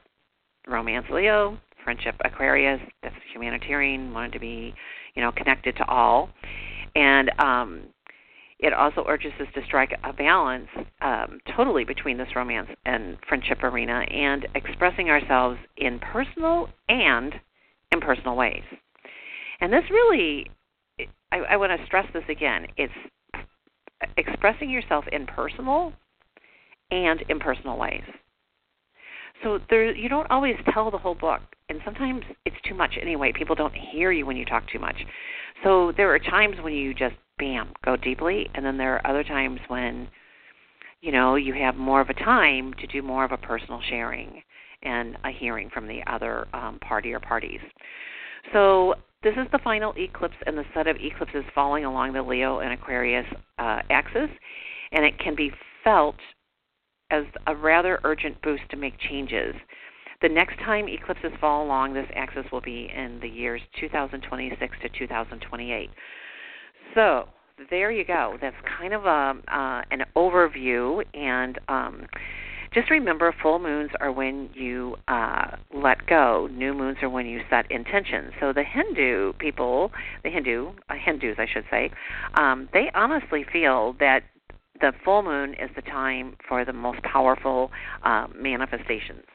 Romance 0.68 1.08
Leo, 1.12 1.58
friendship 1.84 2.16
Aquarius, 2.24 2.80
that's 3.02 3.16
humanitarian, 3.34 4.14
wanted 4.14 4.34
to 4.34 4.40
be, 4.40 4.74
you 5.16 5.22
know, 5.22 5.32
connected 5.32 5.76
to 5.78 5.88
all. 5.88 6.30
And 6.96 7.32
um, 7.40 7.82
it 8.60 8.74
also 8.74 9.04
urges 9.08 9.32
us 9.40 9.48
to 9.56 9.66
strike 9.66 9.92
a 10.04 10.14
balance 10.14 10.68
um, 11.02 11.40
totally 11.56 11.84
between 11.84 12.18
this 12.18 12.28
romance 12.36 12.70
and 12.86 13.18
friendship 13.28 13.64
arena 13.64 14.06
and 14.12 14.48
expressing 14.54 15.10
ourselves 15.10 15.58
in 15.78 16.00
personal 16.00 16.70
and 16.88 17.34
impersonal 17.92 18.36
ways. 18.36 18.64
And 19.62 19.74
this 19.74 19.84
really, 19.90 20.48
I, 21.32 21.40
I 21.40 21.58
want 21.58 21.72
to 21.78 21.86
stress 21.86 22.06
this 22.14 22.24
again. 22.30 22.68
It's 22.78 22.94
expressing 24.18 24.70
yourself 24.70 25.06
in 25.12 25.26
personal 25.26 25.94
and 26.90 27.24
impersonal 27.30 27.78
ways. 27.78 28.04
So 29.44 29.60
there, 29.70 29.94
you 29.94 30.10
don't 30.10 30.30
always 30.30 30.56
tell 30.74 30.92
the 30.92 30.98
whole 30.98 31.16
book, 31.16 31.42
and 31.70 31.80
sometimes 31.84 32.22
it's 32.46 32.56
too 32.68 32.76
much 32.76 32.92
anyway. 33.02 33.32
People 33.34 33.56
don't 33.56 33.74
hear 33.74 34.12
you 34.12 34.26
when 34.26 34.38
you 34.38 34.46
talk 34.46 34.64
too 34.72 34.80
much. 34.80 34.98
So 35.64 35.94
there 35.98 36.14
are 36.14 36.20
times 36.20 36.58
when 36.62 36.74
you 36.74 36.94
just 36.94 37.16
bam 37.40 37.74
go 37.84 37.96
deeply, 37.96 38.50
and 38.54 38.66
then 38.66 38.78
there 38.78 38.96
are 38.96 39.08
other 39.08 39.24
times 39.24 39.60
when 39.68 40.08
you 41.02 41.12
know 41.12 41.36
you 41.36 41.54
have 41.54 41.76
more 41.76 42.02
of 42.02 42.10
a 42.10 42.14
time 42.14 42.74
to 42.80 42.88
do 42.88 43.02
more 43.02 43.24
of 43.24 43.32
a 43.32 43.38
personal 43.38 43.82
sharing 43.90 44.44
and 44.84 45.18
a 45.24 45.32
hearing 45.32 45.70
from 45.74 45.88
the 45.88 46.02
other 46.08 46.48
um, 46.54 46.78
party 46.80 47.14
or 47.14 47.20
parties. 47.20 47.60
So 48.54 48.96
this 49.24 49.34
is 49.36 49.48
the 49.52 49.60
final 49.60 49.94
eclipse 49.98 50.36
and 50.46 50.58
the 50.58 50.66
set 50.74 50.88
of 50.88 50.98
eclipses 51.00 51.44
falling 51.54 51.86
along 51.86 52.14
the 52.14 52.22
Leo 52.22 52.60
and 52.60 52.74
Aquarius 52.74 53.26
uh, 53.60 53.82
axis, 53.90 54.30
and 54.92 55.06
it 55.06 55.18
can 55.20 55.36
be 55.36 55.52
felt 55.84 56.16
as 57.12 57.24
a 57.48 57.56
rather 57.56 58.00
urgent 58.04 58.42
boost 58.42 58.64
to 58.72 58.78
make 58.78 58.98
changes. 59.00 59.54
The 60.22 60.30
next 60.30 60.58
time 60.60 60.88
eclipses 60.88 61.32
fall 61.40 61.66
along 61.66 61.94
this 61.94 62.08
axis 62.16 62.46
will 62.52 62.62
be 62.62 62.92
in 62.96 63.20
the 63.22 63.28
years 63.28 63.62
2026 63.80 64.78
to 64.82 64.90
2028. 64.90 65.90
So 66.96 67.28
there 67.70 67.92
you 67.92 68.06
go. 68.06 68.38
That's 68.42 68.56
kind 68.80 68.94
of 68.94 69.06
a 69.06 69.36
uh, 69.48 69.82
an 69.92 70.04
overview, 70.16 71.04
and 71.14 71.60
um, 71.68 72.08
just 72.74 72.90
remember, 72.90 73.34
full 73.42 73.60
moons 73.60 73.92
are 74.00 74.12
when 74.12 74.50
you 74.54 74.96
uh, 75.08 75.58
let 75.74 76.06
go. 76.08 76.48
New 76.52 76.74
moons 76.74 76.98
are 77.02 77.10
when 77.10 77.26
you 77.26 77.42
set 77.50 77.70
intentions. 77.70 78.32
So 78.40 78.54
the 78.54 78.64
Hindu 78.64 79.34
people, 79.34 79.92
the 80.24 80.30
Hindu 80.30 80.72
uh, 80.90 80.94
Hindus, 80.96 81.36
I 81.38 81.48
should 81.52 81.66
say, 81.70 81.92
um, 82.36 82.70
they 82.72 82.90
honestly 82.96 83.46
feel 83.52 83.96
that 84.00 84.22
the 84.80 84.94
full 85.04 85.22
moon 85.22 85.54
is 85.54 85.70
the 85.76 85.82
time 85.82 86.36
for 86.48 86.64
the 86.64 86.74
most 86.74 87.02
powerful 87.04 87.72
uh, 88.04 88.28
manifestations. 88.36 89.26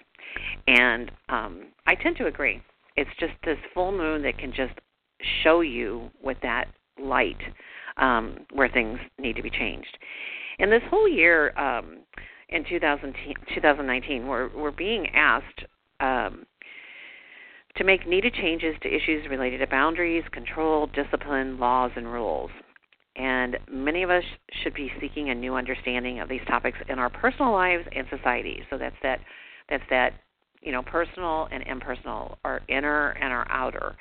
And 0.67 1.11
um, 1.29 1.67
I 1.87 1.95
tend 1.95 2.17
to 2.17 2.27
agree. 2.27 2.63
It's 2.97 3.11
just 3.21 3.35
this 3.45 3.59
full 3.75 3.93
moon 3.93 4.23
that 4.23 4.39
can 4.39 4.51
just 4.51 4.73
show 5.43 5.61
you 5.61 6.11
with 6.23 6.39
that 6.43 6.67
light 6.99 7.41
um, 7.99 8.39
where 8.53 8.69
things 8.69 8.99
need 9.19 9.37
to 9.37 9.43
be 9.43 9.51
changed. 9.51 9.99
And 10.59 10.73
this 10.73 10.83
whole 10.89 11.09
year 11.09 11.57
um, 11.59 11.99
in 12.49 12.65
2019, 12.65 14.27
we're, 14.27 14.49
we're 14.57 14.71
being 14.71 15.09
asked 15.15 15.65
um, 16.01 16.47
to 17.77 17.85
make 17.85 18.07
needed 18.07 18.35
changes 18.35 18.75
to 18.83 18.89
issues 18.89 19.29
related 19.29 19.59
to 19.59 19.67
boundaries, 19.67 20.25
control, 20.33 20.87
discipline, 20.89 21.59
laws, 21.59 21.91
and 21.97 22.07
rules. 22.07 22.51
And 23.17 23.57
many 23.71 24.03
of 24.03 24.11
us 24.11 24.25
should 24.63 24.75
be 24.75 24.93
seeking 25.01 25.31
a 25.31 25.35
new 25.35 25.55
understanding 25.55 26.21
of 26.21 26.29
these 26.29 26.43
topics 26.47 26.79
in 26.89 26.99
our 26.99 27.11
personal 27.11 27.53
lives 27.53 27.85
and 27.95 28.07
society. 28.11 28.63
So 28.69 28.77
that's 28.77 28.97
that 29.03 29.21
that's 29.71 29.85
that 29.89 30.21
you 30.61 30.71
know 30.71 30.83
personal 30.83 31.49
and 31.51 31.63
impersonal, 31.67 32.39
our 32.45 32.61
inner 32.69 33.11
and 33.13 33.33
our 33.33 33.51
outer. 33.51 33.97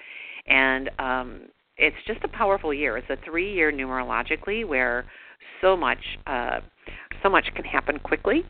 And 0.48 0.90
um, 1.00 1.42
it's 1.78 1.96
just 2.06 2.24
a 2.26 2.28
powerful 2.28 2.74
year. 2.74 2.98
It's 2.98 3.10
a 3.10 3.18
three 3.24 3.54
year 3.54 3.72
numerologically 3.72 4.68
where 4.68 5.06
so 5.62 5.78
much 5.78 6.00
uh, 6.28 6.60
so 7.24 7.30
much 7.30 7.46
can 7.56 7.66
happen 7.66 8.00
quickly 8.00 8.46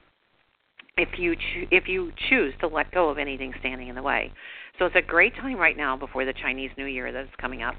if 0.98 1.10
you 1.18 1.36
cho- 1.36 1.68
if 1.72 1.88
you 1.88 2.12
choose 2.30 2.54
to 2.60 2.68
let 2.68 2.92
go 2.92 3.10
of 3.10 3.18
anything 3.18 3.54
standing 3.60 3.88
in 3.88 3.96
the 3.96 4.02
way. 4.02 4.32
So 4.80 4.86
it's 4.86 4.96
a 4.96 5.02
great 5.02 5.36
time 5.36 5.58
right 5.58 5.78
now 5.78 5.98
before 5.98 6.26
the 6.26 6.34
Chinese 6.34 6.72
New 6.78 6.86
Year 6.86 7.12
that 7.12 7.24
is 7.24 7.30
coming 7.40 7.64
up 7.64 7.76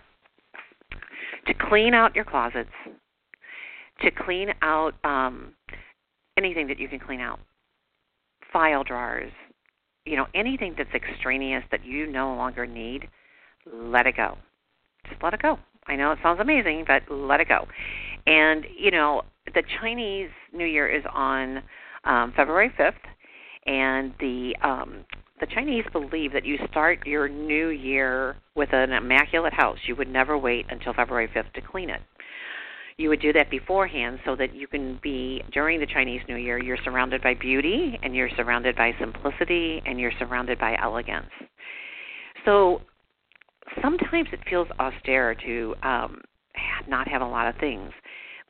to 1.46 1.54
clean 1.54 1.94
out 1.94 2.14
your 2.14 2.24
closets, 2.24 2.70
to 4.02 4.10
clean 4.10 4.48
out 4.62 4.94
um, 5.04 5.52
anything 6.36 6.66
that 6.68 6.78
you 6.78 6.88
can 6.88 6.98
clean 6.98 7.20
out, 7.20 7.40
file 8.52 8.84
drawers, 8.84 9.32
you 10.04 10.16
know, 10.16 10.26
anything 10.34 10.74
that's 10.76 10.90
extraneous 10.94 11.64
that 11.70 11.84
you 11.84 12.06
no 12.06 12.34
longer 12.34 12.66
need, 12.66 13.08
let 13.72 14.06
it 14.06 14.16
go. 14.16 14.36
Just 15.08 15.22
let 15.22 15.34
it 15.34 15.42
go. 15.42 15.58
I 15.86 15.96
know 15.96 16.12
it 16.12 16.18
sounds 16.22 16.40
amazing, 16.40 16.84
but 16.86 17.02
let 17.10 17.40
it 17.40 17.48
go. 17.48 17.66
And 18.26 18.64
you 18.76 18.90
know, 18.90 19.22
the 19.54 19.62
Chinese 19.80 20.30
New 20.52 20.66
Year 20.66 20.88
is 20.88 21.04
on 21.12 21.62
um, 22.04 22.32
February 22.36 22.72
5th, 22.78 22.94
and 23.66 24.12
the 24.20 24.54
um, 24.62 25.04
the 25.40 25.46
Chinese 25.46 25.84
believe 25.92 26.32
that 26.32 26.46
you 26.46 26.56
start 26.70 27.06
your 27.06 27.28
new 27.28 27.68
year 27.68 28.36
with 28.54 28.70
an 28.72 28.92
immaculate 28.92 29.52
house. 29.52 29.76
You 29.86 29.94
would 29.96 30.08
never 30.08 30.38
wait 30.38 30.66
until 30.70 30.94
February 30.94 31.28
5th 31.28 31.52
to 31.52 31.60
clean 31.60 31.90
it. 31.90 32.00
You 32.96 33.10
would 33.10 33.20
do 33.20 33.34
that 33.34 33.50
beforehand 33.50 34.20
so 34.24 34.34
that 34.36 34.54
you 34.54 34.66
can 34.66 34.98
be, 35.02 35.42
during 35.52 35.78
the 35.78 35.86
Chinese 35.86 36.22
New 36.28 36.36
Year, 36.36 36.58
you're 36.58 36.78
surrounded 36.82 37.22
by 37.22 37.34
beauty 37.34 37.98
and 38.02 38.16
you're 38.16 38.30
surrounded 38.36 38.74
by 38.74 38.92
simplicity 38.98 39.82
and 39.84 40.00
you're 40.00 40.12
surrounded 40.18 40.58
by 40.58 40.78
elegance. 40.82 41.30
So 42.46 42.80
sometimes 43.82 44.28
it 44.32 44.40
feels 44.48 44.68
austere 44.80 45.34
to 45.44 45.74
um, 45.82 46.22
not 46.88 47.06
have 47.08 47.20
a 47.20 47.26
lot 47.26 47.48
of 47.48 47.56
things. 47.60 47.90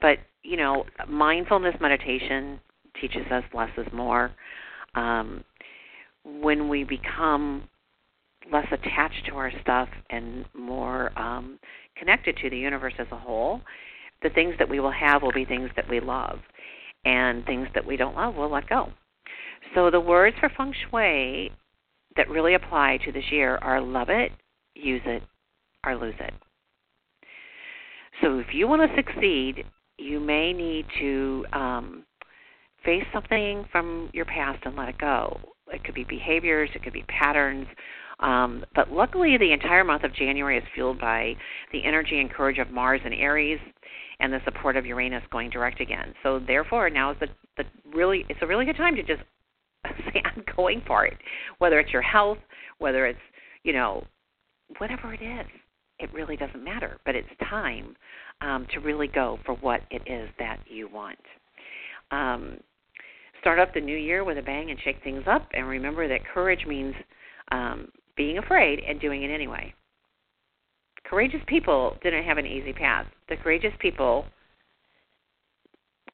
But, 0.01 0.19
you 0.43 0.57
know, 0.57 0.85
mindfulness 1.09 1.75
meditation 1.81 2.61
teaches 3.01 3.27
us 3.31 3.45
less 3.55 3.71
is 3.77 3.87
more. 3.93 4.31
Um, 4.95 5.45
when 6.25 6.69
we 6.69 6.85
become 6.85 7.69
less 8.53 8.67
attached 8.71 9.27
to 9.29 9.35
our 9.37 9.53
stuff 9.63 9.89
and 10.11 10.45
more 10.55 11.17
um, 11.19 11.59
connected 11.97 12.37
to 12.43 12.51
the 12.51 12.57
universe 12.57 12.95
as 12.99 13.07
a 13.11 13.17
whole, 13.17 13.61
the 14.23 14.31
things 14.31 14.55
that 14.59 14.69
we 14.69 14.81
will 14.81 14.93
have 14.93 15.23
will 15.23 15.33
be 15.33 15.45
things 15.45 15.71
that 15.77 15.89
we 15.89 16.01
love, 16.01 16.39
and 17.05 17.45
things 17.45 17.69
that 17.75 17.85
we 17.85 17.97
don't 17.97 18.17
love 18.17 18.35
we'll 18.37 18.51
let 18.51 18.69
go. 18.69 18.91
So 19.75 19.91
the 19.91 20.01
words 20.01 20.37
for 20.41 20.51
feng 20.57 20.73
shui 20.91 21.53
that 22.17 22.29
really 22.29 22.55
apply 22.55 22.99
to 23.05 23.13
this 23.13 23.25
year 23.31 23.59
are 23.59 23.81
love 23.81 24.09
it, 24.09 24.33
use 24.75 25.03
it, 25.05 25.23
or 25.85 25.97
lose 25.97 26.15
it. 26.19 26.35
So 28.23 28.39
if 28.39 28.47
you 28.53 28.67
want 28.67 28.83
to 28.91 28.97
succeed, 28.97 29.65
you 29.99 30.21
may 30.21 30.53
need 30.53 30.87
to 31.01 31.45
um, 31.53 32.05
face 32.85 33.05
something 33.13 33.65
from 33.73 34.11
your 34.13 34.25
past 34.25 34.61
and 34.65 34.77
let 34.77 34.89
it 34.89 34.99
go. 34.99 35.39
It 35.73 35.85
could 35.85 35.95
be 35.95 36.05
behaviors, 36.05 36.71
it 36.75 36.83
could 36.83 36.93
be 36.93 37.05
patterns. 37.09 37.67
Um, 38.21 38.65
but 38.75 38.91
luckily, 38.91 39.37
the 39.37 39.53
entire 39.53 39.85
month 39.85 40.05
of 40.05 40.15
January 40.15 40.57
is 40.57 40.65
fueled 40.75 40.99
by 40.99 41.35
the 41.73 41.85
energy 41.85 42.21
and 42.21 42.31
courage 42.31 42.59
of 42.59 42.71
Mars 42.71 43.01
and 43.05 43.13
Aries, 43.13 43.59
and 44.21 44.33
the 44.33 44.41
support 44.45 44.77
of 44.77 44.87
Uranus 44.87 45.23
going 45.31 45.51
direct 45.51 45.81
again. 45.81 46.15
So 46.23 46.39
therefore, 46.39 46.89
now 46.89 47.11
is 47.11 47.17
the, 47.21 47.29
the 47.59 47.65
really 47.95 48.25
it's 48.29 48.41
a 48.43 48.47
really 48.47 48.65
good 48.65 48.77
time 48.77 48.97
to 48.97 49.03
just 49.03 49.23
say 49.85 50.23
I'm 50.25 50.43
going 50.57 50.83
for 50.87 51.05
it. 51.05 51.19
Whether 51.59 51.79
it's 51.79 51.93
your 51.93 52.03
health, 52.03 52.39
whether 52.79 53.07
it's 53.07 53.19
you 53.65 53.73
know 53.73 54.07
whatever 54.79 55.13
it 55.13 55.23
is, 55.23 55.47
it 55.99 56.13
really 56.13 56.37
doesn't 56.37 56.63
matter. 56.63 56.99
But 57.05 57.15
it's 57.15 57.29
time 57.49 57.97
um, 58.41 58.67
to 58.75 58.81
really 58.81 59.09
go 59.09 59.39
for 59.45 59.55
what 59.57 59.81
it 59.91 60.03
is 60.07 60.29
that 60.39 60.59
you 60.69 60.89
want. 60.89 61.19
Um, 62.11 62.59
start 63.41 63.59
up 63.59 63.73
the 63.75 63.81
new 63.81 63.97
year 63.97 64.25
with 64.25 64.39
a 64.39 64.43
bang 64.43 64.71
and 64.71 64.79
shake 64.85 65.03
things 65.03 65.23
up. 65.27 65.49
And 65.55 65.67
remember 65.67 66.09
that 66.09 66.21
courage 66.33 66.67
means 66.67 66.95
um, 67.53 67.89
being 68.17 68.39
afraid 68.39 68.81
and 68.87 69.01
doing 69.01 69.23
it 69.23 69.31
anyway. 69.31 69.73
Courageous 71.05 71.41
people 71.47 71.97
didn't 72.03 72.25
have 72.25 72.39
an 72.39 72.47
easy 72.47 72.73
path. 72.73 73.07
The 73.29 73.37
courageous 73.37 73.73
people 73.79 74.25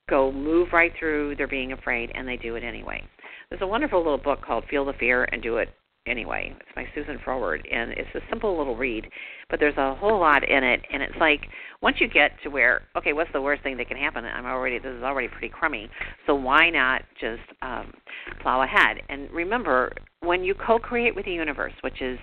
go 0.08 0.30
move 0.30 0.68
right 0.72 0.92
through 0.98 1.36
their 1.36 1.48
being 1.48 1.72
afraid 1.72 2.10
and 2.14 2.28
they 2.28 2.36
do 2.36 2.56
it 2.56 2.64
anyway. 2.64 3.02
There's 3.48 3.62
a 3.62 3.66
wonderful 3.66 3.98
little 3.98 4.18
book 4.18 4.40
called 4.44 4.64
Feel 4.70 4.84
the 4.84 4.92
Fear 4.94 5.24
and 5.32 5.42
Do 5.42 5.56
It 5.56 5.70
anyway. 6.06 6.54
It's 6.60 6.74
by 6.74 6.86
Susan 6.94 7.18
Forward, 7.24 7.66
and 7.70 7.92
it's 7.92 8.08
a 8.14 8.20
simple 8.30 8.56
little 8.56 8.76
read, 8.76 9.06
but 9.50 9.60
there's 9.60 9.76
a 9.76 9.94
whole 9.94 10.18
lot 10.18 10.48
in 10.48 10.64
it. 10.64 10.80
And 10.92 11.02
it's 11.02 11.16
like 11.20 11.42
once 11.80 11.96
you 12.00 12.08
get 12.08 12.32
to 12.42 12.48
where, 12.48 12.82
okay, 12.96 13.12
what's 13.12 13.32
the 13.32 13.40
worst 13.40 13.62
thing 13.62 13.76
that 13.76 13.88
can 13.88 13.96
happen? 13.96 14.24
I'm 14.24 14.46
already 14.46 14.78
this 14.78 14.92
is 14.92 15.02
already 15.02 15.28
pretty 15.28 15.48
crummy, 15.48 15.88
so 16.26 16.34
why 16.34 16.70
not 16.70 17.02
just 17.20 17.42
um, 17.62 17.92
plow 18.40 18.62
ahead? 18.62 18.98
And 19.08 19.30
remember, 19.30 19.92
when 20.20 20.44
you 20.44 20.54
co-create 20.54 21.14
with 21.14 21.24
the 21.24 21.32
universe, 21.32 21.74
which 21.82 22.00
is 22.00 22.18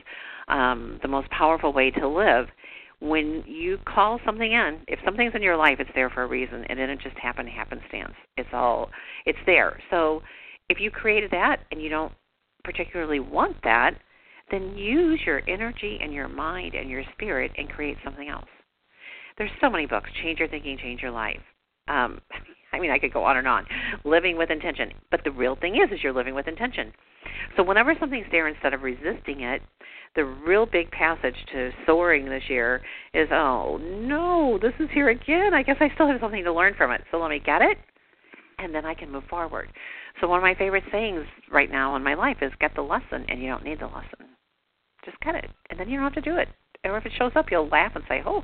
um, 0.50 1.00
the 1.02 1.08
most 1.08 1.30
powerful 1.30 1.72
way 1.72 1.92
to 1.92 2.08
live. 2.08 2.48
When 3.02 3.44
you 3.48 3.78
call 3.86 4.20
something 4.26 4.52
in, 4.52 4.80
if 4.88 5.00
something's 5.06 5.34
in 5.34 5.42
your 5.42 5.56
life, 5.56 5.78
it's 5.80 5.90
there 5.96 6.10
for 6.10 6.24
a 6.24 6.28
reason. 6.28 6.66
and 6.68 6.80
It 6.80 6.88
didn't 6.88 7.02
just 7.02 7.18
happen 7.18 7.48
happenstance. 7.48 8.14
It's 8.36 8.50
all, 8.52 8.90
it's 9.26 9.40
there. 9.46 9.80
So 9.90 10.22
if 10.68 10.80
you 10.82 10.92
created 10.92 11.32
that 11.32 11.62
and 11.72 11.82
you 11.82 11.90
don't 11.90 12.12
particularly 12.64 13.20
want 13.20 13.58
that, 13.64 13.92
then 14.52 14.76
use 14.78 15.20
your 15.26 15.42
energy 15.48 16.00
and 16.02 16.14
your 16.14 16.28
mind 16.28 16.74
and 16.74 16.90
your 16.90 17.04
spirit 17.14 17.52
and 17.58 17.70
create 17.70 17.98
something 18.04 18.30
else. 18.30 18.48
There's 19.38 19.52
so 19.62 19.70
many 19.70 19.86
books. 19.86 20.10
Change 20.24 20.40
your 20.40 20.48
thinking, 20.48 20.78
change 20.82 21.02
your 21.02 21.12
life. 21.12 21.40
Um, 21.88 22.20
I 22.74 22.80
mean, 22.80 22.92
I 22.92 23.00
could 23.00 23.14
go 23.14 23.24
on 23.24 23.38
and 23.38 23.48
on. 23.48 23.66
Living 24.06 24.38
with 24.38 24.52
intention, 24.52 24.92
but 25.10 25.22
the 25.24 25.32
real 25.32 25.56
thing 25.56 25.76
is, 25.76 25.92
is 25.92 26.04
you're 26.04 26.14
living 26.14 26.36
with 26.36 26.48
intention. 26.48 26.94
So 27.58 27.64
whenever 27.64 27.96
something's 28.00 28.28
there, 28.32 28.48
instead 28.48 28.76
of 28.76 28.84
resisting 28.84 29.42
it, 29.42 29.64
the 30.16 30.26
real 30.26 30.68
big 30.68 30.92
passage 30.92 31.36
to 31.52 31.72
soaring 31.88 32.26
this 32.26 32.44
year 32.48 32.82
is, 33.14 33.28
oh 33.32 33.80
no, 33.82 34.60
this 34.62 34.74
is 34.80 34.88
here 34.94 35.10
again. 35.10 35.54
I 35.54 35.64
guess 35.64 35.78
I 35.80 35.90
still 35.96 36.08
have 36.08 36.20
something 36.22 36.44
to 36.44 36.54
learn 36.54 36.76
from 36.78 36.92
it. 36.92 37.02
So 37.12 37.18
let 37.18 37.30
me 37.30 37.42
get 37.44 37.62
it 37.62 37.78
and 38.60 38.76
then 38.76 38.86
I 38.86 38.94
can 38.94 39.12
move 39.12 39.24
forward. 39.30 39.70
So 40.20 40.28
one 40.28 40.38
of 40.38 40.44
my 40.44 40.56
favorite 40.56 40.84
sayings 40.92 41.26
right 41.52 41.72
now 41.72 41.96
in 41.96 42.04
my 42.04 42.14
life 42.14 42.38
is 42.42 42.52
get 42.60 42.76
the 42.76 42.82
lesson 42.82 43.26
and 43.30 43.42
you 43.42 43.48
don't 43.48 43.64
need 43.64 43.80
the 43.80 43.86
lesson. 43.86 44.28
Just 45.06 45.20
get 45.22 45.36
it 45.36 45.50
and 45.70 45.80
then 45.80 45.90
you 45.90 45.98
don't 45.98 46.14
have 46.14 46.24
to 46.24 46.30
do 46.30 46.38
it. 46.38 46.50
Or 46.84 46.98
if 46.98 47.06
it 47.06 47.14
shows 47.18 47.32
up 47.36 47.48
you'll 47.52 47.68
laugh 47.70 47.94
and 47.96 48.04
say, 48.08 48.22
"Oh, 48.26 48.44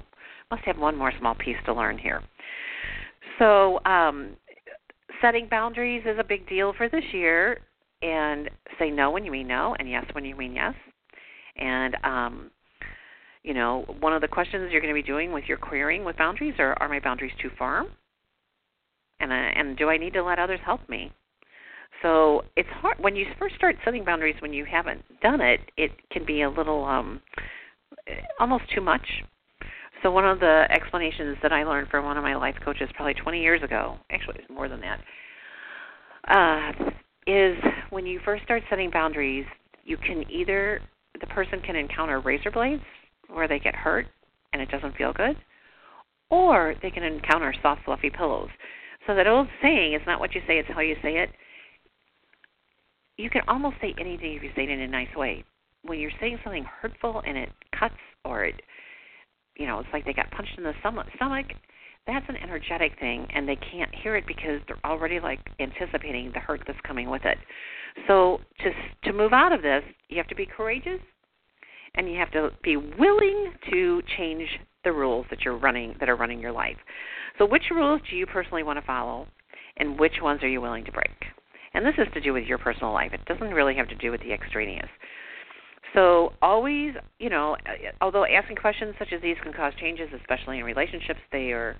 must 0.51 0.63
have 0.63 0.77
one 0.77 0.95
more 0.95 1.11
small 1.19 1.35
piece 1.35 1.57
to 1.65 1.73
learn 1.73 1.97
here." 1.97 2.21
So, 3.39 3.79
um 3.85 4.37
setting 5.21 5.47
boundaries 5.47 6.03
is 6.05 6.17
a 6.19 6.23
big 6.23 6.47
deal 6.47 6.73
for 6.73 6.89
this 6.89 7.13
year 7.13 7.59
and 8.01 8.49
say 8.77 8.91
no 8.91 9.09
when 9.11 9.23
you 9.23 9.31
mean 9.31 9.47
no 9.47 9.75
and 9.79 9.89
yes 9.89 10.05
when 10.13 10.25
you 10.25 10.35
mean 10.35 10.53
yes. 10.53 10.75
And 11.57 11.95
um 12.03 12.51
you 13.43 13.53
know, 13.53 13.85
one 13.99 14.11
of 14.11 14.21
the 14.21 14.27
questions 14.27 14.71
you're 14.71 14.81
going 14.81 14.93
to 14.93 14.99
be 14.99 15.05
doing 15.05 15.31
with 15.31 15.43
your 15.47 15.57
querying 15.57 16.03
with 16.03 16.17
boundaries 16.17 16.55
are 16.57 16.75
are 16.79 16.89
my 16.89 16.99
boundaries 16.99 17.33
too 17.41 17.51
firm? 17.57 17.87
And 19.19 19.31
and 19.31 19.77
do 19.77 19.89
I 19.89 19.97
need 19.97 20.13
to 20.13 20.23
let 20.23 20.39
others 20.39 20.59
help 20.65 20.87
me? 20.89 21.11
So 22.05 22.43
it's 22.55 22.69
hard 22.69 22.97
when 22.99 23.15
you 23.15 23.25
first 23.39 23.55
start 23.55 23.75
setting 23.83 24.05
boundaries 24.05 24.35
when 24.39 24.53
you 24.53 24.63
haven't 24.63 25.01
done 25.21 25.41
it. 25.41 25.59
It 25.75 25.89
can 26.11 26.23
be 26.23 26.43
a 26.43 26.49
little 26.49 26.85
um, 26.85 27.19
almost 28.39 28.65
too 28.75 28.81
much. 28.81 29.01
So 30.03 30.11
one 30.11 30.23
of 30.23 30.39
the 30.39 30.67
explanations 30.69 31.35
that 31.41 31.51
I 31.51 31.63
learned 31.63 31.87
from 31.89 32.05
one 32.05 32.15
of 32.15 32.21
my 32.21 32.35
life 32.35 32.53
coaches 32.63 32.89
probably 32.93 33.15
20 33.15 33.41
years 33.41 33.63
ago, 33.63 33.95
actually 34.11 34.35
it's 34.37 34.49
more 34.51 34.69
than 34.69 34.81
that, 34.81 34.99
uh, 36.27 36.91
is 37.25 37.57
when 37.89 38.05
you 38.05 38.19
first 38.23 38.43
start 38.43 38.61
setting 38.69 38.91
boundaries, 38.91 39.45
you 39.83 39.97
can 39.97 40.29
either 40.29 40.81
the 41.19 41.27
person 41.27 41.59
can 41.61 41.75
encounter 41.75 42.19
razor 42.19 42.51
blades 42.51 42.83
where 43.33 43.47
they 43.47 43.57
get 43.57 43.73
hurt 43.73 44.05
and 44.53 44.61
it 44.61 44.69
doesn't 44.69 44.95
feel 44.95 45.11
good, 45.11 45.35
or 46.29 46.75
they 46.83 46.91
can 46.91 47.01
encounter 47.01 47.51
soft, 47.63 47.83
fluffy 47.83 48.11
pillows. 48.11 48.49
So 49.07 49.15
that 49.15 49.25
old 49.25 49.47
saying, 49.63 49.93
"It's 49.93 50.05
not 50.05 50.19
what 50.19 50.35
you 50.35 50.41
say; 50.45 50.59
it's 50.59 50.69
how 50.69 50.81
you 50.81 50.97
say 51.01 51.17
it." 51.17 51.31
You 53.17 53.29
can 53.29 53.41
almost 53.47 53.77
say 53.81 53.93
anything 53.99 54.33
if 54.33 54.43
you 54.43 54.49
say 54.55 54.63
it 54.63 54.69
in 54.69 54.81
a 54.81 54.87
nice 54.87 55.13
way. 55.15 55.43
When 55.83 55.99
you're 55.99 56.11
saying 56.19 56.39
something 56.43 56.65
hurtful 56.81 57.21
and 57.25 57.37
it 57.37 57.49
cuts, 57.77 57.95
or 58.23 58.43
it, 58.43 58.61
you 59.55 59.67
know, 59.67 59.79
it's 59.79 59.89
like 59.93 60.05
they 60.05 60.13
got 60.13 60.31
punched 60.31 60.57
in 60.57 60.63
the 60.63 60.73
stomach. 60.79 61.07
That's 62.07 62.25
an 62.29 62.35
energetic 62.37 62.99
thing, 62.99 63.25
and 63.33 63.47
they 63.47 63.55
can't 63.55 63.93
hear 64.03 64.15
it 64.15 64.27
because 64.27 64.61
they're 64.67 64.85
already 64.85 65.19
like 65.19 65.39
anticipating 65.59 66.31
the 66.33 66.39
hurt 66.39 66.61
that's 66.67 66.79
coming 66.85 67.09
with 67.09 67.23
it. 67.25 67.37
So 68.07 68.39
to 68.59 68.71
to 69.09 69.13
move 69.13 69.33
out 69.33 69.53
of 69.53 69.61
this, 69.61 69.83
you 70.09 70.17
have 70.17 70.27
to 70.27 70.35
be 70.35 70.45
courageous 70.45 70.99
and 71.95 72.11
you 72.11 72.17
have 72.19 72.31
to 72.31 72.49
be 72.63 72.77
willing 72.77 73.53
to 73.71 74.01
change 74.17 74.47
the 74.83 74.91
rules 74.91 75.25
that 75.29 75.41
you're 75.41 75.57
running 75.57 75.95
that 75.99 76.09
are 76.09 76.15
running 76.15 76.39
your 76.39 76.51
life. 76.51 76.77
So 77.37 77.45
which 77.45 77.63
rules 77.71 78.01
do 78.09 78.15
you 78.15 78.25
personally 78.25 78.63
want 78.63 78.79
to 78.79 78.85
follow 78.85 79.27
and 79.77 79.99
which 79.99 80.15
ones 80.21 80.43
are 80.43 80.47
you 80.47 80.61
willing 80.61 80.85
to 80.85 80.91
break? 80.91 81.34
And 81.75 81.85
this 81.85 81.93
is 81.97 82.07
to 82.13 82.21
do 82.21 82.33
with 82.33 82.45
your 82.45 82.57
personal 82.57 82.93
life. 82.93 83.11
It 83.13 83.25
doesn't 83.25 83.53
really 83.53 83.75
have 83.75 83.87
to 83.89 83.95
do 83.95 84.11
with 84.11 84.21
the 84.21 84.33
extraneous. 84.33 84.89
So 85.93 86.33
always, 86.41 86.93
you 87.19 87.29
know, 87.29 87.55
although 88.01 88.25
asking 88.25 88.57
questions 88.57 88.95
such 88.97 89.09
as 89.13 89.21
these 89.21 89.37
can 89.43 89.53
cause 89.53 89.73
changes, 89.79 90.09
especially 90.19 90.59
in 90.59 90.65
relationships, 90.65 91.19
they 91.31 91.51
are 91.51 91.77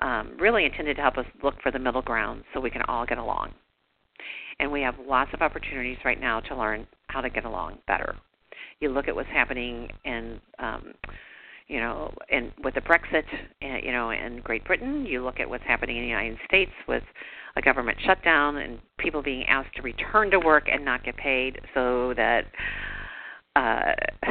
um, 0.00 0.36
really 0.38 0.64
intended 0.64 0.96
to 0.96 1.02
help 1.02 1.18
us 1.18 1.26
look 1.42 1.54
for 1.62 1.72
the 1.72 1.78
middle 1.78 2.02
ground 2.02 2.44
so 2.54 2.60
we 2.60 2.70
can 2.70 2.82
all 2.82 3.04
get 3.04 3.18
along. 3.18 3.52
And 4.60 4.70
we 4.70 4.80
have 4.82 4.94
lots 5.06 5.30
of 5.34 5.42
opportunities 5.42 5.98
right 6.04 6.20
now 6.20 6.40
to 6.40 6.56
learn 6.56 6.86
how 7.08 7.20
to 7.20 7.30
get 7.30 7.44
along 7.44 7.78
better 7.86 8.16
you 8.80 8.90
look 8.90 9.08
at 9.08 9.14
what's 9.14 9.28
happening 9.28 9.88
in 10.04 10.40
um, 10.58 10.92
you 11.68 11.80
know, 11.80 12.12
and 12.30 12.52
with 12.64 12.74
the 12.74 12.80
Brexit, 12.80 13.24
you 13.60 13.92
know, 13.92 14.10
in 14.10 14.40
Great 14.42 14.64
Britain, 14.64 15.04
you 15.04 15.22
look 15.22 15.38
at 15.38 15.48
what's 15.48 15.64
happening 15.64 15.96
in 15.96 16.02
the 16.02 16.08
United 16.08 16.38
States 16.46 16.72
with 16.88 17.02
a 17.56 17.62
government 17.62 17.98
shutdown 18.04 18.56
and 18.56 18.78
people 18.98 19.22
being 19.22 19.44
asked 19.44 19.74
to 19.76 19.82
return 19.82 20.30
to 20.30 20.38
work 20.38 20.64
and 20.70 20.84
not 20.84 21.04
get 21.04 21.16
paid, 21.16 21.60
so 21.74 22.14
that 22.16 22.44
uh, 23.54 23.92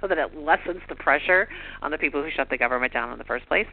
so 0.00 0.06
that 0.06 0.18
it 0.18 0.36
lessens 0.36 0.82
the 0.88 0.94
pressure 0.94 1.48
on 1.82 1.90
the 1.90 1.98
people 1.98 2.22
who 2.22 2.30
shut 2.30 2.48
the 2.50 2.58
government 2.58 2.92
down 2.92 3.12
in 3.12 3.18
the 3.18 3.24
first 3.24 3.46
place. 3.46 3.66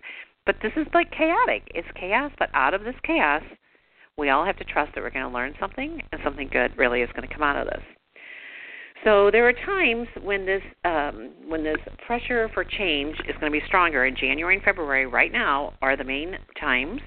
But 0.46 0.55
this 0.62 0.72
is 0.77 0.88
like 0.94 1.12
chaotic. 1.12 1.64
It's 1.75 1.88
chaos, 2.00 2.31
but 2.40 2.50
out 2.53 2.74
of 2.74 2.84
this 2.84 2.96
chaos, 3.03 3.44
we 4.18 4.29
all 4.29 4.46
have 4.46 4.58
to 4.58 4.64
trust 4.64 4.96
that 4.96 5.03
we're 5.03 5.12
going 5.12 5.27
to 5.27 5.34
learn 5.34 5.53
something, 5.60 6.01
and 6.12 6.22
something 6.24 6.50
good 6.51 6.75
really 6.77 7.01
is 7.01 7.10
going 7.14 7.27
to 7.27 7.34
come 7.34 7.44
out 7.44 7.58
of 7.58 7.66
this. 7.66 7.84
So 9.03 9.29
there 9.31 9.48
are 9.48 9.53
times 9.53 10.07
when 10.22 10.46
this 10.46 10.62
um, 10.83 11.31
when 11.48 11.64
this 11.64 11.77
pressure 12.05 12.50
for 12.53 12.64
change 12.64 13.16
is 13.29 13.36
going 13.40 13.51
to 13.51 13.57
be 13.60 13.66
stronger. 13.68 14.05
In 14.05 14.16
January 14.16 14.55
and 14.55 14.64
February, 14.64 15.05
right 15.05 15.31
now, 15.31 15.74
are 15.81 15.96
the 15.96 16.03
main 16.03 16.36
times, 16.60 17.00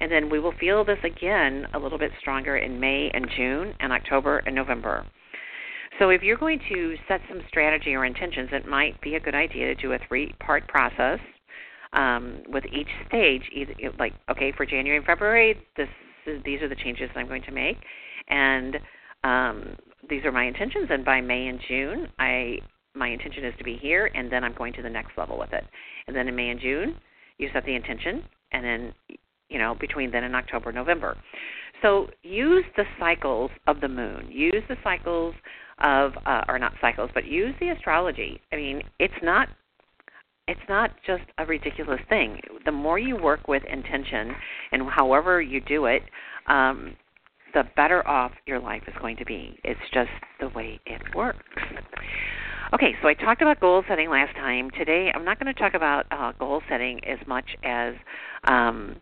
and 0.00 0.10
then 0.10 0.28
we 0.28 0.40
will 0.40 0.52
feel 0.60 0.84
this 0.84 0.98
again 1.04 1.66
a 1.74 1.78
little 1.78 1.98
bit 1.98 2.10
stronger 2.20 2.56
in 2.56 2.78
May 2.78 3.10
and 3.14 3.26
June, 3.36 3.74
and 3.80 3.92
October 3.92 4.38
and 4.38 4.54
November. 4.54 5.06
So 5.98 6.10
if 6.10 6.22
you're 6.22 6.36
going 6.36 6.60
to 6.68 6.96
set 7.08 7.20
some 7.28 7.40
strategy 7.48 7.94
or 7.94 8.04
intentions, 8.04 8.50
it 8.52 8.66
might 8.66 9.00
be 9.00 9.14
a 9.14 9.20
good 9.20 9.34
idea 9.34 9.74
to 9.74 9.74
do 9.74 9.92
a 9.92 9.98
three-part 10.06 10.68
process 10.68 11.18
um, 11.92 12.42
with 12.48 12.64
each 12.66 12.88
stage. 13.08 13.42
Either 13.54 13.74
like 13.98 14.12
okay, 14.30 14.52
for 14.56 14.66
January 14.66 14.98
and 14.98 15.06
February, 15.06 15.56
this 15.76 15.88
is, 16.26 16.42
these 16.44 16.60
are 16.62 16.68
the 16.68 16.76
changes 16.76 17.08
that 17.14 17.20
I'm 17.20 17.28
going 17.28 17.42
to 17.42 17.52
make, 17.52 17.78
and 18.28 18.76
um, 19.24 19.76
these 20.08 20.24
are 20.24 20.32
my 20.32 20.44
intentions 20.44 20.88
and 20.90 21.04
by 21.04 21.20
May 21.20 21.48
and 21.48 21.60
June 21.68 22.08
I 22.18 22.58
my 22.94 23.08
intention 23.08 23.44
is 23.44 23.54
to 23.58 23.64
be 23.64 23.76
here 23.80 24.10
and 24.14 24.30
then 24.30 24.42
I'm 24.44 24.54
going 24.54 24.72
to 24.74 24.82
the 24.82 24.90
next 24.90 25.16
level 25.16 25.38
with 25.38 25.52
it. 25.52 25.64
And 26.06 26.16
then 26.16 26.26
in 26.28 26.34
May 26.34 26.50
and 26.50 26.60
June 26.60 26.96
you 27.38 27.48
set 27.52 27.64
the 27.64 27.74
intention 27.74 28.22
and 28.52 28.64
then 28.64 28.94
you 29.48 29.58
know 29.58 29.76
between 29.78 30.10
then 30.10 30.24
and 30.24 30.34
October 30.34 30.72
November. 30.72 31.16
So 31.82 32.08
use 32.22 32.64
the 32.76 32.84
cycles 32.98 33.50
of 33.66 33.80
the 33.80 33.88
moon. 33.88 34.28
Use 34.30 34.62
the 34.68 34.76
cycles 34.82 35.34
of 35.80 36.12
uh, 36.26 36.42
or 36.48 36.58
not 36.58 36.72
cycles, 36.80 37.10
but 37.14 37.24
use 37.24 37.54
the 37.60 37.68
astrology. 37.68 38.40
I 38.52 38.56
mean, 38.56 38.82
it's 38.98 39.14
not 39.22 39.48
it's 40.48 40.60
not 40.68 40.90
just 41.06 41.24
a 41.36 41.44
ridiculous 41.44 42.00
thing. 42.08 42.40
The 42.64 42.72
more 42.72 42.98
you 42.98 43.16
work 43.16 43.46
with 43.48 43.62
intention 43.70 44.32
and 44.72 44.82
however 44.90 45.42
you 45.42 45.60
do 45.60 45.84
it, 45.84 46.02
um, 46.46 46.96
the 47.54 47.64
better 47.76 48.06
off 48.06 48.32
your 48.46 48.60
life 48.60 48.82
is 48.86 48.94
going 49.00 49.16
to 49.16 49.24
be. 49.24 49.58
It's 49.64 49.80
just 49.92 50.10
the 50.40 50.48
way 50.50 50.80
it 50.86 51.02
works. 51.14 51.38
Okay, 52.74 52.94
so 53.00 53.08
I 53.08 53.14
talked 53.14 53.40
about 53.40 53.60
goal 53.60 53.82
setting 53.88 54.10
last 54.10 54.34
time. 54.36 54.70
Today, 54.70 55.10
I'm 55.14 55.24
not 55.24 55.40
going 55.40 55.52
to 55.52 55.58
talk 55.58 55.72
about 55.74 56.04
uh, 56.10 56.32
goal 56.32 56.60
setting 56.68 57.02
as 57.04 57.18
much 57.26 57.46
as 57.64 57.94
um, 58.46 58.96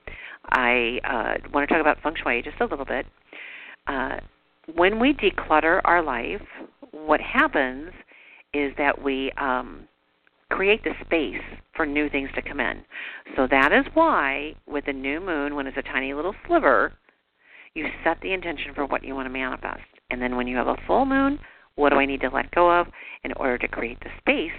I 0.51 1.01
uh, 1.05 1.49
want 1.53 1.69
to 1.69 1.75
talk 1.75 1.81
about 1.81 2.01
feng 2.01 2.15
shui 2.23 2.43
just 2.43 2.61
a 2.61 2.67
little 2.67 2.85
bit. 2.85 3.07
Uh, 3.89 4.19
when 4.75 5.01
we 5.01 5.15
declutter 5.15 5.81
our 5.85 6.03
life, 6.03 6.43
what 6.93 7.21
happens 7.21 7.91
is 8.55 8.73
that 8.79 9.03
we 9.03 9.33
um, 9.37 9.89
create 10.51 10.83
the 10.85 10.93
space 11.05 11.43
for 11.75 11.85
new 11.87 12.09
things 12.09 12.29
to 12.35 12.43
come 12.43 12.61
in. 12.61 12.83
So 13.35 13.47
that 13.51 13.73
is 13.73 13.85
why, 13.95 14.55
with 14.67 14.87
the 14.87 14.93
new 14.93 15.21
moon, 15.21 15.55
when 15.57 15.67
it's 15.67 15.77
a 15.77 15.83
tiny 15.83 16.15
little 16.15 16.35
sliver, 16.47 16.93
you 17.77 17.87
set 18.03 18.19
the 18.23 18.33
intention 18.33 18.73
for 18.75 18.87
what 18.87 19.05
you 19.05 19.15
want 19.15 19.27
to 19.27 19.33
manifest. 19.33 19.85
And 20.11 20.21
then 20.21 20.37
when 20.37 20.47
you 20.47 20.57
have 20.57 20.67
a 20.67 20.77
full 20.87 21.05
moon, 21.05 21.39
what 21.75 21.91
do 21.91 21.97
I 21.97 22.07
need 22.07 22.23
to 22.23 22.31
let 22.33 22.51
go 22.53 22.71
of 22.81 22.87
in 23.23 23.33
order 23.35 23.59
to 23.59 23.69
create 23.69 24.01
the 24.01 24.11
space 24.19 24.59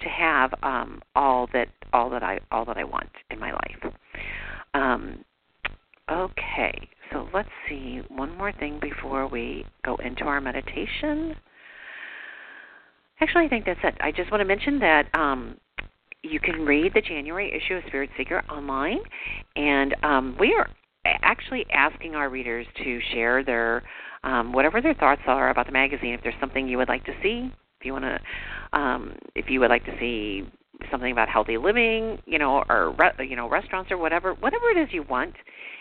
to 0.00 0.08
have 0.08 0.52
um, 0.62 1.02
all 1.14 1.48
that 1.52 1.68
all 1.92 2.08
that 2.10 2.22
I 2.22 2.40
all 2.50 2.64
that 2.64 2.76
I 2.76 2.84
want 2.84 3.10
in 3.30 3.38
my 3.38 3.52
life. 3.52 3.92
Um, 4.74 5.24
okay, 6.10 6.88
so 7.12 7.28
let's 7.34 7.48
see 7.68 8.00
one 8.08 8.36
more 8.36 8.52
thing 8.52 8.78
before 8.80 9.26
we 9.26 9.64
go 9.84 9.96
into 9.96 10.24
our 10.24 10.40
meditation. 10.40 11.34
Actually, 13.20 13.46
I 13.46 13.48
think 13.48 13.66
that's 13.66 13.80
it. 13.84 13.94
I 14.00 14.10
just 14.10 14.30
want 14.30 14.40
to 14.40 14.44
mention 14.44 14.78
that 14.80 15.06
um, 15.14 15.56
you 16.22 16.40
can 16.40 16.64
read 16.64 16.92
the 16.94 17.00
January 17.00 17.52
issue 17.52 17.74
of 17.74 17.84
Spirit 17.86 18.10
Seeker 18.16 18.42
online, 18.48 18.98
and 19.56 19.94
um, 20.02 20.36
we 20.40 20.54
are 20.54 20.68
actually 21.04 21.66
asking 21.72 22.14
our 22.14 22.28
readers 22.28 22.66
to 22.84 23.00
share 23.12 23.44
their 23.44 23.82
um, 24.24 24.52
whatever 24.52 24.80
their 24.80 24.94
thoughts 24.94 25.22
are 25.26 25.50
about 25.50 25.66
the 25.66 25.72
magazine. 25.72 26.14
If 26.14 26.22
there's 26.22 26.34
something 26.40 26.68
you 26.68 26.78
would 26.78 26.88
like 26.88 27.04
to 27.06 27.12
see, 27.22 27.50
if 27.80 27.86
you 27.86 27.92
want 27.92 28.04
to, 28.04 28.78
um, 28.78 29.16
if 29.34 29.46
you 29.48 29.58
would 29.60 29.70
like 29.70 29.84
to 29.86 29.96
see 29.98 30.44
something 30.90 31.10
about 31.10 31.28
healthy 31.28 31.56
living, 31.56 32.18
you 32.26 32.38
know, 32.38 32.62
or 32.68 32.94
re- 32.98 33.26
you 33.26 33.36
know, 33.36 33.48
restaurants 33.48 33.90
or 33.90 33.98
whatever, 33.98 34.34
whatever 34.34 34.70
it 34.70 34.78
is 34.78 34.88
you 34.92 35.02
want, 35.02 35.34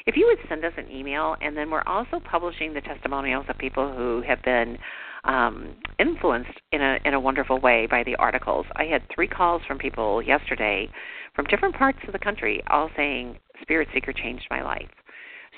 if 0.07 0.17
you 0.17 0.25
would 0.27 0.49
send 0.49 0.65
us 0.65 0.73
an 0.77 0.91
email, 0.91 1.35
and 1.41 1.55
then 1.55 1.69
we're 1.69 1.83
also 1.85 2.19
publishing 2.19 2.73
the 2.73 2.81
testimonials 2.81 3.45
of 3.47 3.57
people 3.57 3.93
who 3.95 4.23
have 4.27 4.41
been 4.43 4.77
um, 5.23 5.75
influenced 5.99 6.59
in 6.71 6.81
a 6.81 6.97
in 7.05 7.13
a 7.13 7.19
wonderful 7.19 7.59
way 7.59 7.87
by 7.89 8.03
the 8.03 8.15
articles. 8.15 8.65
I 8.75 8.85
had 8.85 9.03
three 9.13 9.27
calls 9.27 9.61
from 9.67 9.77
people 9.77 10.21
yesterday 10.21 10.89
from 11.35 11.45
different 11.45 11.75
parts 11.75 11.99
of 12.07 12.13
the 12.13 12.19
country, 12.19 12.61
all 12.69 12.89
saying 12.95 13.37
Spirit 13.61 13.87
Seeker 13.93 14.13
changed 14.13 14.45
my 14.49 14.63
life. 14.63 14.89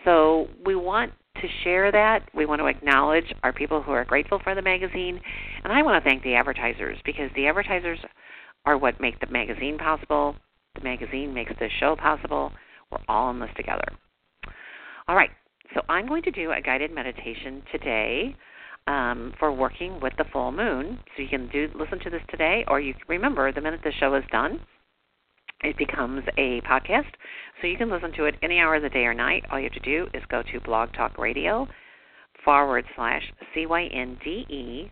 So 0.05 0.47
we 0.65 0.75
want 0.75 1.13
to 1.41 1.47
share 1.63 1.91
that. 1.91 2.29
We 2.33 2.45
want 2.45 2.61
to 2.61 2.67
acknowledge 2.67 3.25
our 3.43 3.53
people 3.53 3.81
who 3.81 3.91
are 3.91 4.05
grateful 4.05 4.39
for 4.43 4.55
the 4.55 4.61
magazine. 4.61 5.19
And 5.63 5.73
I 5.73 5.81
want 5.81 6.01
to 6.01 6.09
thank 6.09 6.23
the 6.23 6.35
advertisers 6.35 6.97
because 7.05 7.29
the 7.35 7.47
advertisers 7.47 7.99
are 8.65 8.77
what 8.77 8.99
make 9.01 9.19
the 9.19 9.27
magazine 9.27 9.77
possible. 9.77 10.35
The 10.75 10.81
magazine 10.81 11.33
makes 11.33 11.51
this 11.59 11.71
show 11.79 11.95
possible. 11.95 12.51
We're 12.91 12.99
all 13.07 13.29
in 13.31 13.39
this 13.39 13.49
together. 13.55 13.85
All 15.07 15.15
right. 15.15 15.31
so 15.73 15.81
I'm 15.89 16.07
going 16.07 16.23
to 16.23 16.31
do 16.31 16.51
a 16.51 16.61
guided 16.61 16.93
meditation 16.93 17.61
today 17.71 18.35
um, 18.87 19.33
for 19.39 19.51
working 19.51 19.99
with 20.01 20.13
the 20.17 20.25
full 20.31 20.51
moon. 20.51 20.99
So 21.15 21.23
you 21.23 21.29
can 21.29 21.49
do 21.49 21.67
listen 21.77 21.99
to 21.99 22.09
this 22.09 22.21
today, 22.29 22.63
or 22.67 22.79
you 22.79 22.93
remember 23.07 23.51
the 23.51 23.61
minute 23.61 23.81
the 23.83 23.91
show 23.99 24.15
is 24.15 24.23
done, 24.31 24.59
it 25.63 25.77
becomes 25.77 26.23
a 26.37 26.61
podcast. 26.61 27.11
So 27.61 27.67
you 27.67 27.77
can 27.77 27.89
listen 27.89 28.11
to 28.13 28.25
it 28.25 28.35
any 28.41 28.59
hour 28.59 28.75
of 28.75 28.83
the 28.83 28.89
day 28.89 29.05
or 29.05 29.13
night. 29.13 29.43
All 29.51 29.59
you 29.59 29.69
have 29.71 29.83
to 29.83 29.89
do 29.89 30.07
is 30.13 30.23
go 30.29 30.41
to 30.51 30.59
Blog 30.61 30.93
Talk 30.93 31.17
Radio 31.17 31.67
forward 32.43 32.85
slash 32.95 33.23
C 33.53 33.65
Y 33.65 33.85
N 33.85 34.17
D 34.23 34.45
E 34.49 34.91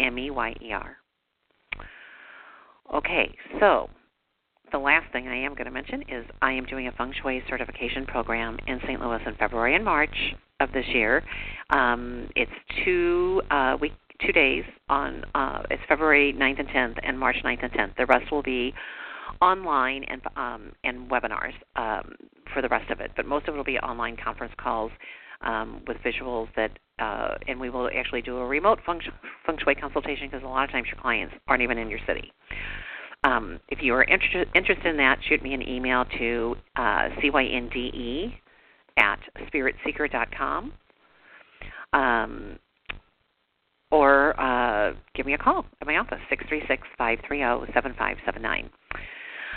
M 0.00 0.18
E 0.18 0.30
Y 0.30 0.54
E 0.62 0.72
R. 0.72 0.96
Okay, 2.94 3.34
so 3.60 3.88
the 4.72 4.78
last 4.78 5.10
thing 5.12 5.26
I 5.26 5.36
am 5.36 5.54
going 5.54 5.64
to 5.64 5.70
mention 5.70 6.02
is 6.02 6.24
I 6.42 6.52
am 6.52 6.66
doing 6.66 6.88
a 6.88 6.92
feng 6.92 7.12
shui 7.22 7.42
certification 7.48 8.04
program 8.06 8.58
in 8.66 8.78
St. 8.82 9.00
Louis 9.00 9.20
in 9.26 9.34
February 9.36 9.74
and 9.74 9.84
March 9.84 10.16
of 10.60 10.70
this 10.72 10.86
year. 10.88 11.22
Um, 11.70 12.28
it's 12.36 12.50
two 12.84 13.42
uh, 13.50 13.76
week 13.80 13.92
two 14.24 14.32
days 14.32 14.64
on 14.88 15.24
uh, 15.34 15.62
it's 15.70 15.82
February 15.88 16.32
9th 16.32 16.60
and 16.60 16.68
10th 16.68 16.98
and 17.02 17.18
March 17.18 17.36
9th 17.44 17.64
and 17.64 17.72
10th. 17.72 17.96
The 17.96 18.06
rest 18.06 18.30
will 18.30 18.42
be 18.42 18.72
online 19.44 20.04
and 20.04 20.22
um, 20.36 20.72
and 20.84 21.10
webinars 21.10 21.54
um, 21.76 22.14
for 22.52 22.62
the 22.62 22.68
rest 22.68 22.90
of 22.90 23.00
it, 23.00 23.10
but 23.16 23.26
most 23.26 23.46
of 23.48 23.54
it 23.54 23.56
will 23.56 23.64
be 23.64 23.78
online 23.78 24.16
conference 24.22 24.54
calls 24.56 24.90
um, 25.42 25.82
with 25.86 25.96
visuals 25.98 26.48
that, 26.56 26.70
uh, 26.98 27.34
and 27.46 27.60
we 27.60 27.70
will 27.70 27.90
actually 27.96 28.22
do 28.22 28.38
a 28.38 28.46
remote 28.46 28.78
feng, 28.86 29.00
feng 29.46 29.58
shui 29.62 29.74
consultation 29.74 30.28
because 30.30 30.44
a 30.44 30.48
lot 30.48 30.64
of 30.64 30.70
times 30.70 30.86
your 30.86 31.00
clients 31.00 31.34
aren't 31.48 31.62
even 31.62 31.78
in 31.78 31.90
your 31.90 32.00
city. 32.06 32.32
Um, 33.24 33.60
if 33.68 33.78
you 33.82 33.94
are 33.94 34.02
inter- 34.02 34.46
interested 34.54 34.86
in 34.86 34.96
that, 34.98 35.18
shoot 35.28 35.42
me 35.42 35.54
an 35.54 35.66
email 35.66 36.04
to 36.18 36.56
uh, 36.76 37.08
cynde 37.20 38.32
at 38.96 39.18
spiritseeker.com. 39.52 40.72
Um, 41.92 42.58
or 43.90 44.38
uh, 44.40 44.94
give 45.14 45.24
me 45.24 45.34
a 45.34 45.38
call 45.38 45.64
at 45.80 45.86
my 45.86 45.96
office, 45.96 46.18
636 46.28 46.82
530 46.98 47.72
7579. 47.72 48.70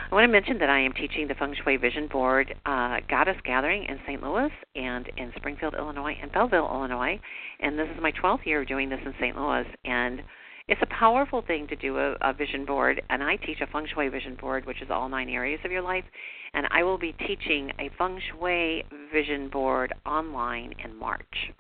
I 0.10 0.16
want 0.16 0.24
to 0.24 0.32
mention 0.32 0.58
that 0.60 0.70
I 0.70 0.80
am 0.80 0.94
teaching 0.94 1.28
the 1.28 1.36
Feng 1.36 1.54
Shui 1.62 1.76
Vision 1.76 2.08
Board 2.08 2.56
uh, 2.66 3.00
Goddess 3.10 3.36
Gathering 3.44 3.84
in 3.84 4.00
St. 4.06 4.24
Louis 4.24 4.52
and 4.74 5.06
in 5.18 5.34
Springfield, 5.36 5.76
Illinois, 5.78 6.18
and 6.22 6.32
Belleville, 6.32 6.66
Illinois. 6.66 7.20
And 7.60 7.78
this 7.78 7.90
is 7.94 8.02
my 8.02 8.14
12th 8.14 8.46
year 8.46 8.62
of 8.62 8.70
doing 8.70 8.88
this 8.88 9.02
in 9.06 9.14
St. 9.20 9.36
Louis. 9.36 9.66
And 9.84 10.22
it's 10.70 10.82
a 10.82 10.98
powerful 10.98 11.42
thing 11.46 11.68
to 11.68 11.76
do 11.76 11.98
a, 11.98 12.16
a 12.22 12.32
vision 12.32 12.66
board. 12.66 13.02
And 13.10 13.22
I 13.22 13.36
teach 13.36 13.60
a 13.60 13.68
Feng 13.68 13.86
Shui 13.94 14.08
Vision 14.08 14.38
Board, 14.40 14.66
which 14.66 14.82
is 14.82 14.88
all 14.90 15.10
nine 15.10 15.28
areas 15.28 15.60
of 15.66 15.72
your 15.72 15.82
life. 15.82 16.06
And 16.54 16.68
I 16.72 16.84
will 16.84 16.98
be 16.98 17.14
teaching 17.28 17.74
a 17.78 17.90
Feng 17.98 18.22
Shui 18.32 18.86
Vision 19.12 19.50
Board 19.50 19.94
online 20.06 20.74
in 20.86 20.98
March. 20.98 21.52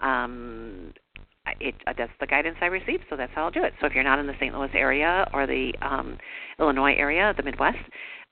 Um, 0.00 0.92
it 1.60 1.74
uh, 1.86 1.92
that's 1.96 2.12
the 2.20 2.26
guidance 2.26 2.56
I 2.60 2.66
received, 2.66 3.04
so 3.10 3.16
that's 3.16 3.32
how 3.34 3.44
I'll 3.44 3.50
do 3.50 3.64
it. 3.64 3.72
So 3.80 3.86
if 3.86 3.94
you're 3.94 4.04
not 4.04 4.18
in 4.18 4.26
the 4.26 4.34
St. 4.40 4.54
Louis 4.54 4.70
area 4.74 5.28
or 5.32 5.46
the 5.46 5.72
um, 5.82 6.18
Illinois 6.58 6.94
area, 6.96 7.34
the 7.36 7.42
Midwest, 7.42 7.78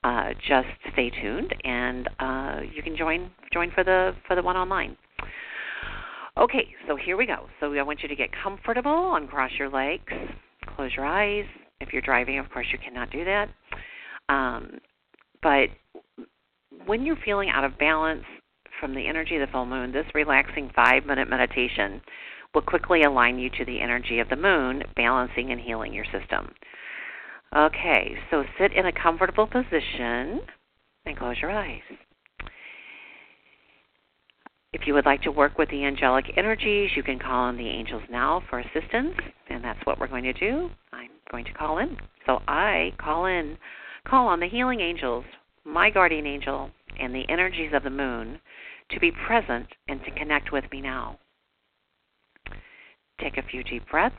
uh, 0.05 0.31
just 0.49 0.69
stay 0.93 1.11
tuned, 1.11 1.55
and 1.65 2.09
uh, 2.19 2.61
you 2.75 2.83
can 2.83 2.97
join 2.97 3.31
join 3.53 3.71
for 3.75 3.85
the 3.85 4.13
for 4.27 4.37
the 4.37 4.43
one 4.43 4.57
online. 4.57 4.97
Okay, 6.39 6.69
so 6.87 6.97
here 6.97 7.17
we 7.17 7.27
go. 7.27 7.47
So 7.59 7.75
I 7.75 7.83
want 7.83 8.01
you 8.03 8.09
to 8.09 8.17
get 8.17 8.31
comfortable, 8.43 9.15
uncross 9.17 9.51
your 9.59 9.69
legs, 9.69 10.13
close 10.77 10.91
your 10.97 11.05
eyes. 11.05 11.45
If 11.81 11.93
you're 11.93 12.03
driving, 12.03 12.39
of 12.39 12.49
course, 12.51 12.67
you 12.73 12.79
cannot 12.79 13.11
do 13.11 13.25
that. 13.25 13.49
Um, 14.29 14.79
but 15.43 15.69
when 16.87 17.05
you're 17.05 17.19
feeling 17.25 17.51
out 17.51 17.65
of 17.65 17.77
balance 17.79 18.25
from 18.79 18.95
the 18.95 19.07
energy 19.07 19.37
of 19.37 19.47
the 19.47 19.53
full 19.53 19.67
moon, 19.67 19.93
this 19.93 20.07
relaxing 20.15 20.71
five 20.75 21.05
minute 21.05 21.29
meditation 21.29 22.01
will 22.55 22.63
quickly 22.63 23.05
align 23.05 23.39
you 23.39 23.51
to 23.51 23.65
the 23.65 23.81
energy 23.81 24.19
of 24.19 24.29
the 24.29 24.37
moon, 24.37 24.83
balancing 24.97 25.53
and 25.53 25.61
healing 25.61 25.93
your 25.93 26.05
system. 26.07 26.53
Okay, 27.57 28.17
so 28.31 28.45
sit 28.59 28.73
in 28.73 28.87
a 28.87 28.93
comfortable 28.93 29.47
position 29.47 30.41
and 31.05 31.17
close 31.19 31.37
your 31.41 31.51
eyes. 31.51 31.83
If 34.73 34.87
you 34.87 34.95
would 34.95 35.07
like 35.07 35.23
to 35.23 35.33
work 35.33 35.59
with 35.59 35.69
the 35.71 35.85
angelic 35.85 36.27
energies, 36.37 36.91
you 36.95 37.03
can 37.03 37.19
call 37.19 37.45
on 37.45 37.57
the 37.57 37.69
angels 37.69 38.05
now 38.09 38.43
for 38.49 38.61
assistance, 38.61 39.17
and 39.49 39.65
that's 39.65 39.85
what 39.85 39.99
we're 39.99 40.07
going 40.07 40.23
to 40.25 40.33
do. 40.33 40.71
I'm 40.93 41.11
going 41.31 41.45
to 41.47 41.53
call 41.53 41.79
in. 41.79 41.97
So 42.25 42.41
I 42.47 42.93
call 42.99 43.27
in, 43.27 43.59
call 44.07 44.29
on 44.29 44.39
the 44.39 44.49
healing 44.49 44.81
angels, 44.81 45.25
my 45.65 45.91
guardian 45.91 46.25
angel, 46.25 46.71
and 47.01 47.13
the 47.13 47.29
energies 47.29 47.73
of 47.75 47.83
the 47.83 47.91
moon 47.91 48.41
to 48.91 49.01
be 49.01 49.11
present 49.27 49.67
and 49.89 50.01
to 50.05 50.11
connect 50.13 50.53
with 50.53 50.65
me 50.71 50.81
now. 50.81 51.19
Take 53.21 53.37
a 53.37 53.43
few 53.43 53.63
deep 53.65 53.83
breaths. 53.91 54.15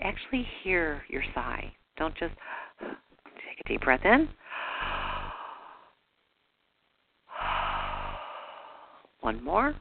Actually, 0.00 0.46
hear 0.62 1.02
your 1.08 1.22
sigh. 1.34 1.72
Don't 1.98 2.14
just 2.16 2.34
take 2.80 3.60
a 3.64 3.68
deep 3.68 3.82
breath 3.82 4.04
in. 4.04 4.28
One 9.20 9.42
more. 9.42 9.74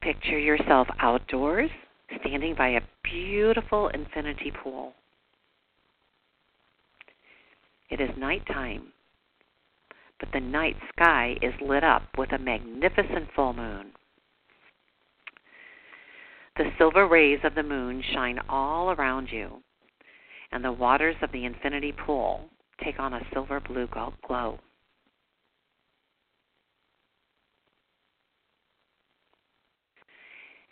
Picture 0.00 0.38
yourself 0.38 0.88
outdoors, 1.00 1.70
standing 2.20 2.54
by 2.56 2.68
a 2.68 2.80
beautiful 3.02 3.88
infinity 3.88 4.52
pool. 4.62 4.94
It 7.90 8.00
is 8.00 8.10
nighttime, 8.16 8.92
but 10.20 10.28
the 10.32 10.40
night 10.40 10.76
sky 10.94 11.36
is 11.42 11.52
lit 11.60 11.82
up 11.82 12.02
with 12.16 12.30
a 12.32 12.38
magnificent 12.38 13.28
full 13.34 13.52
moon. 13.52 13.92
The 16.56 16.70
silver 16.78 17.08
rays 17.08 17.40
of 17.42 17.54
the 17.56 17.64
moon 17.64 18.02
shine 18.12 18.38
all 18.48 18.92
around 18.92 19.28
you, 19.32 19.62
and 20.52 20.64
the 20.64 20.72
waters 20.72 21.16
of 21.20 21.32
the 21.32 21.44
infinity 21.44 21.92
pool 21.92 22.48
take 22.84 23.00
on 23.00 23.14
a 23.14 23.26
silver 23.32 23.60
blue 23.60 23.88
glow. 23.88 24.60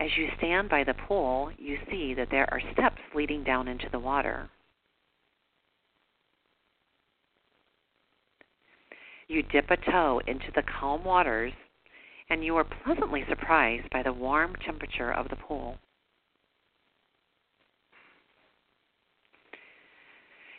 As 0.01 0.11
you 0.17 0.29
stand 0.39 0.69
by 0.69 0.85
the 0.85 0.95
pool, 0.95 1.51
you 1.59 1.79
see 1.91 2.15
that 2.15 2.29
there 2.31 2.49
are 2.53 2.61
steps 2.73 3.01
leading 3.17 3.43
down 3.43 3.67
into 3.67 3.89
the 3.91 3.99
water. 3.99 4.49
You 9.29 9.43
dip 9.43 9.71
a 9.71 9.77
toe 9.77 10.21
into 10.27 10.51
the 10.55 10.63
calm 10.81 11.05
waters, 11.05 11.53
and 12.31 12.43
you 12.43 12.57
are 12.57 12.65
pleasantly 12.65 13.25
surprised 13.29 13.89
by 13.91 14.03
the 14.03 14.13
warm 14.13 14.55
temperature 14.65 15.13
of 15.13 15.29
the 15.29 15.37
pool. 15.37 15.77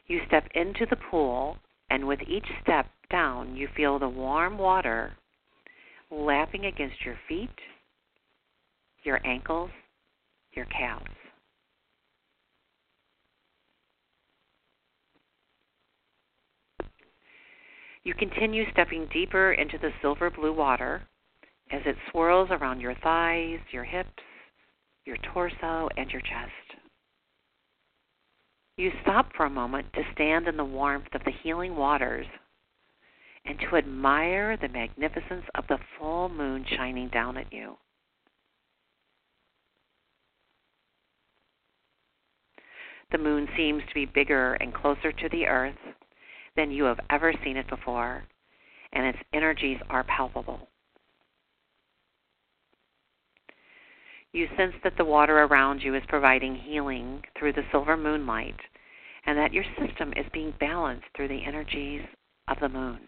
You 0.05 0.21
step 0.27 0.47
into 0.53 0.85
the 0.87 0.95
pool, 0.95 1.57
and 1.89 2.07
with 2.07 2.19
each 2.27 2.45
step 2.61 2.87
down, 3.11 3.55
you 3.55 3.67
feel 3.75 3.97
the 3.97 4.07
warm 4.07 4.57
water 4.57 5.17
lapping 6.11 6.65
against 6.65 7.03
your 7.05 7.17
feet, 7.27 7.49
your 9.03 9.19
ankles, 9.25 9.71
your 10.53 10.65
calves. 10.65 11.05
You 18.03 18.13
continue 18.13 18.63
stepping 18.71 19.07
deeper 19.13 19.53
into 19.53 19.77
the 19.77 19.91
silver 20.01 20.29
blue 20.29 20.53
water 20.53 21.01
as 21.71 21.81
it 21.85 21.95
swirls 22.11 22.49
around 22.51 22.79
your 22.79 22.95
thighs, 22.95 23.59
your 23.71 23.83
hips, 23.83 24.23
your 25.05 25.17
torso, 25.33 25.89
and 25.97 26.09
your 26.09 26.21
chest. 26.21 26.79
You 28.77 28.91
stop 29.01 29.29
for 29.35 29.45
a 29.45 29.49
moment 29.49 29.87
to 29.93 30.01
stand 30.13 30.47
in 30.47 30.55
the 30.55 30.63
warmth 30.63 31.13
of 31.13 31.23
the 31.25 31.33
healing 31.43 31.75
waters 31.75 32.25
and 33.45 33.59
to 33.59 33.75
admire 33.75 34.55
the 34.55 34.69
magnificence 34.69 35.45
of 35.55 35.65
the 35.67 35.79
full 35.97 36.29
moon 36.29 36.65
shining 36.77 37.09
down 37.09 37.37
at 37.37 37.51
you. 37.51 37.75
The 43.11 43.17
moon 43.17 43.47
seems 43.57 43.81
to 43.87 43.93
be 43.93 44.05
bigger 44.05 44.53
and 44.53 44.73
closer 44.73 45.11
to 45.11 45.29
the 45.29 45.47
earth 45.47 45.75
than 46.55 46.71
you 46.71 46.83
have 46.83 46.99
ever 47.09 47.33
seen 47.43 47.57
it 47.57 47.67
before, 47.69 48.23
and 48.93 49.05
its 49.05 49.19
energies 49.33 49.79
are 49.89 50.03
palpable. 50.03 50.67
You 54.31 54.47
sense 54.55 54.75
that 54.83 54.95
the 54.97 55.05
water 55.05 55.39
around 55.39 55.81
you 55.81 55.95
is 55.95 56.03
providing 56.07 56.55
healing 56.55 57.23
through 57.37 57.53
the 57.53 57.65
silver 57.71 57.97
moonlight, 57.97 58.59
and 59.25 59.37
that 59.37 59.53
your 59.53 59.65
system 59.79 60.13
is 60.15 60.25
being 60.31 60.53
balanced 60.59 61.07
through 61.15 61.29
the 61.29 61.43
energies 61.45 62.01
of 62.47 62.59
the 62.59 62.69
moon. 62.69 62.99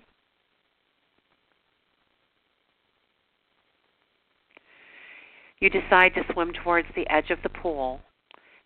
You 5.59 5.69
decide 5.69 6.15
to 6.15 6.33
swim 6.33 6.53
towards 6.53 6.87
the 6.95 7.07
edge 7.07 7.29
of 7.29 7.37
the 7.43 7.49
pool, 7.49 8.01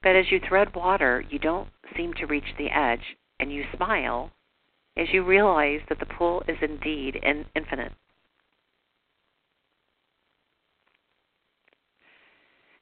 But 0.02 0.16
as 0.16 0.32
you 0.32 0.40
thread 0.40 0.74
water, 0.76 1.26
you 1.30 1.40
don't 1.40 1.68
seem 1.98 2.14
to 2.14 2.28
reach 2.28 2.56
the 2.58 2.70
edge, 2.70 3.18
and 3.40 3.52
you 3.52 3.64
smile 3.76 4.32
as 4.98 5.08
you 5.12 5.24
realize 5.24 5.82
that 5.90 6.00
the 6.00 6.06
pool 6.06 6.44
is 6.48 6.58
indeed 6.62 7.20
infinite. 7.56 7.92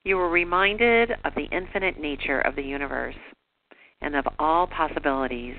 You 0.04 0.20
are 0.20 0.30
reminded 0.30 1.12
of 1.24 1.34
the 1.36 1.48
infinite 1.52 2.00
nature 2.00 2.42
of 2.42 2.56
the 2.56 2.62
universe 2.62 3.16
and 4.02 4.16
of 4.16 4.26
all 4.38 4.68
possibilities 4.68 5.56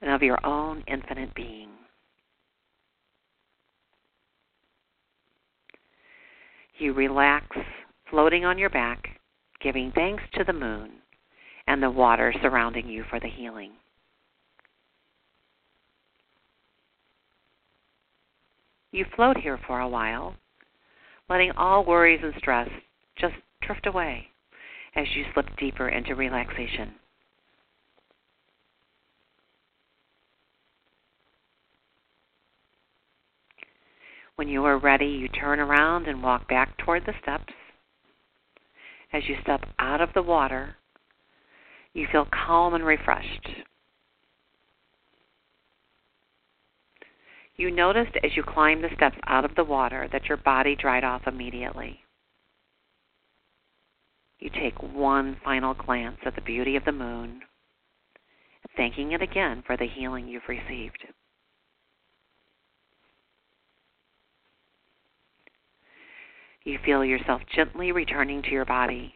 and 0.00 0.10
of 0.10 0.22
your 0.22 0.44
own 0.44 0.82
infinite 0.88 1.32
being. 1.34 1.68
You 6.78 6.92
relax, 6.92 7.46
floating 8.10 8.44
on 8.44 8.58
your 8.58 8.70
back, 8.70 9.20
giving 9.62 9.92
thanks 9.94 10.24
to 10.34 10.44
the 10.44 10.52
moon 10.52 10.90
and 11.68 11.80
the 11.80 11.90
water 11.90 12.34
surrounding 12.42 12.88
you 12.88 13.04
for 13.08 13.20
the 13.20 13.28
healing. 13.28 13.70
You 18.92 19.06
float 19.16 19.38
here 19.38 19.58
for 19.66 19.80
a 19.80 19.88
while, 19.88 20.34
letting 21.30 21.50
all 21.56 21.84
worries 21.84 22.20
and 22.22 22.34
stress 22.36 22.68
just 23.18 23.34
drift 23.62 23.86
away 23.86 24.28
as 24.94 25.06
you 25.16 25.24
slip 25.32 25.46
deeper 25.56 25.88
into 25.88 26.14
relaxation. 26.14 26.92
When 34.36 34.48
you 34.48 34.64
are 34.64 34.78
ready, 34.78 35.06
you 35.06 35.28
turn 35.28 35.58
around 35.58 36.06
and 36.06 36.22
walk 36.22 36.46
back 36.48 36.76
toward 36.78 37.06
the 37.06 37.14
steps. 37.22 37.52
As 39.14 39.22
you 39.26 39.36
step 39.42 39.64
out 39.78 40.02
of 40.02 40.10
the 40.14 40.22
water, 40.22 40.76
you 41.94 42.06
feel 42.12 42.26
calm 42.46 42.74
and 42.74 42.84
refreshed. 42.84 43.48
You 47.56 47.70
noticed 47.70 48.16
as 48.22 48.30
you 48.34 48.42
climbed 48.42 48.82
the 48.82 48.94
steps 48.96 49.18
out 49.26 49.44
of 49.44 49.54
the 49.54 49.64
water 49.64 50.08
that 50.12 50.26
your 50.26 50.38
body 50.38 50.74
dried 50.74 51.04
off 51.04 51.22
immediately. 51.26 52.00
You 54.38 54.50
take 54.50 54.82
one 54.82 55.36
final 55.44 55.74
glance 55.74 56.18
at 56.24 56.34
the 56.34 56.40
beauty 56.40 56.76
of 56.76 56.84
the 56.84 56.92
moon, 56.92 57.42
thanking 58.76 59.12
it 59.12 59.22
again 59.22 59.62
for 59.66 59.76
the 59.76 59.86
healing 59.86 60.26
you've 60.26 60.48
received. 60.48 61.04
You 66.64 66.78
feel 66.84 67.04
yourself 67.04 67.42
gently 67.54 67.92
returning 67.92 68.42
to 68.42 68.50
your 68.50 68.64
body. 68.64 69.14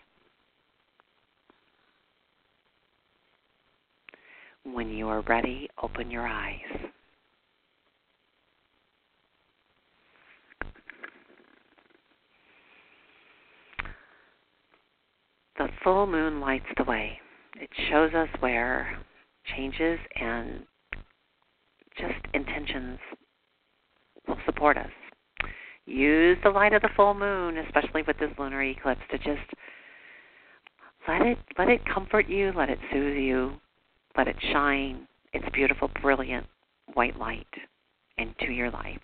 When 4.64 4.90
you 4.90 5.09
are 5.09 5.20
ready, 5.22 5.70
open 5.81 6.11
your 6.11 6.27
eyes. 6.27 6.90
The 15.59 15.69
full 15.83 16.07
moon 16.07 16.40
lights 16.40 16.66
the 16.77 16.85
way. 16.85 17.19
It 17.59 17.71
shows 17.88 18.12
us 18.14 18.29
where 18.40 18.99
changes 19.57 19.99
and 20.21 20.64
just 21.99 22.27
intentions 22.35 22.99
will 24.29 24.38
support 24.45 24.77
us. 24.77 24.90
Use 25.87 26.37
the 26.42 26.51
light 26.51 26.73
of 26.73 26.83
the 26.83 26.90
full 26.97 27.14
moon, 27.14 27.59
especially 27.59 28.03
with 28.03 28.19
this 28.19 28.31
lunar 28.38 28.62
eclipse, 28.62 29.01
to 29.11 29.19
just 29.19 29.49
let 31.09 31.23
it 31.23 31.38
let 31.57 31.69
it 31.69 31.81
comfort 31.87 32.29
you, 32.29 32.53
let 32.57 32.69
it 32.69 32.79
soothe 32.92 33.16
you, 33.16 33.53
let 34.16 34.29
it 34.29 34.37
shine 34.53 35.07
its 35.33 35.47
beautiful, 35.53 35.88
brilliant 36.03 36.47
white 36.95 37.16
light 37.19 37.47
into 38.19 38.53
your 38.53 38.71
life. 38.71 38.99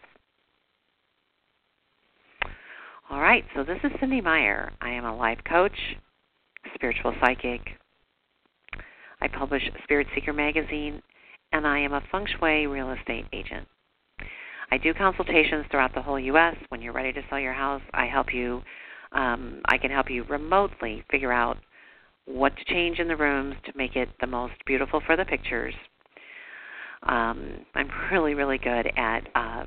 All 3.11 3.21
right, 3.21 3.45
so 3.55 3.63
this 3.63 3.79
is 3.85 3.93
Cynde 4.01 4.25
Meyer. 4.25 4.73
I 4.81 4.91
am 4.91 5.05
a 5.05 5.15
life 5.15 5.39
coach, 5.49 5.77
spiritual 6.75 7.15
psychic. 7.21 7.61
I 9.21 9.29
publish 9.29 9.63
Spirit 9.85 10.07
Seeker 10.15 10.33
magazine, 10.33 11.03
and 11.53 11.67
I 11.67 11.79
am 11.79 11.93
a 11.93 12.03
feng 12.11 12.27
shui 12.27 12.67
real 12.67 12.91
estate 12.93 13.27
agent. 13.33 13.67
I 14.71 14.79
do 14.79 14.95
consultations 14.95 15.67
throughout 15.71 15.95
the 15.95 16.03
whole 16.03 16.19
U.S. 16.19 16.57
When 16.71 16.81
you're 16.81 16.95
ready 16.95 17.13
to 17.13 17.21
sell 17.29 17.39
your 17.39 17.53
house, 17.53 17.83
I 17.93 18.07
help 18.07 18.33
you. 18.33 18.63
Um, 19.13 19.61
I 19.67 19.77
can 19.77 19.91
help 19.91 20.11
you 20.11 20.25
remotely 20.25 21.05
figure 21.11 21.33
out 21.33 21.59
what 22.25 22.57
to 22.57 22.65
change 22.65 22.99
in 22.99 23.09
the 23.09 23.17
rooms 23.17 23.55
to 23.67 23.73
make 23.77 23.97
it 23.97 24.09
the 24.21 24.27
most 24.27 24.55
beautiful 24.65 25.03
for 25.05 25.17
the 25.17 25.25
pictures. 25.25 25.75
Um, 27.03 27.67
I'm 27.75 27.91
really, 28.11 28.35
really 28.35 28.59
good 28.59 28.91
at 28.97 29.29
uh, 29.35 29.65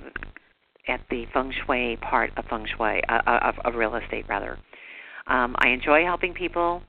at 0.88 1.02
the 1.10 1.26
feng 1.34 1.52
shui 1.66 1.98
part 1.98 2.32
of 2.38 2.46
feng 2.46 2.66
shui 2.76 3.02
uh, 3.10 3.22
of, 3.42 3.56
of 3.64 3.76
real 3.76 3.96
estate, 3.96 4.26
rather. 4.28 4.58
Um, 5.28 5.56
I 5.60 5.70
enjoy 5.70 6.04
helping 6.04 6.34
people. 6.34 6.82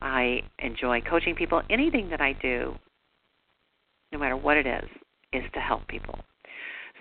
I 0.00 0.42
enjoy 0.58 1.00
coaching 1.02 1.34
people. 1.34 1.62
Anything 1.68 2.08
that 2.10 2.20
I 2.20 2.32
do, 2.40 2.74
no 4.12 4.18
matter 4.18 4.36
what 4.36 4.56
it 4.56 4.66
is, 4.66 4.88
is 5.32 5.42
to 5.54 5.60
help 5.60 5.86
people. 5.88 6.18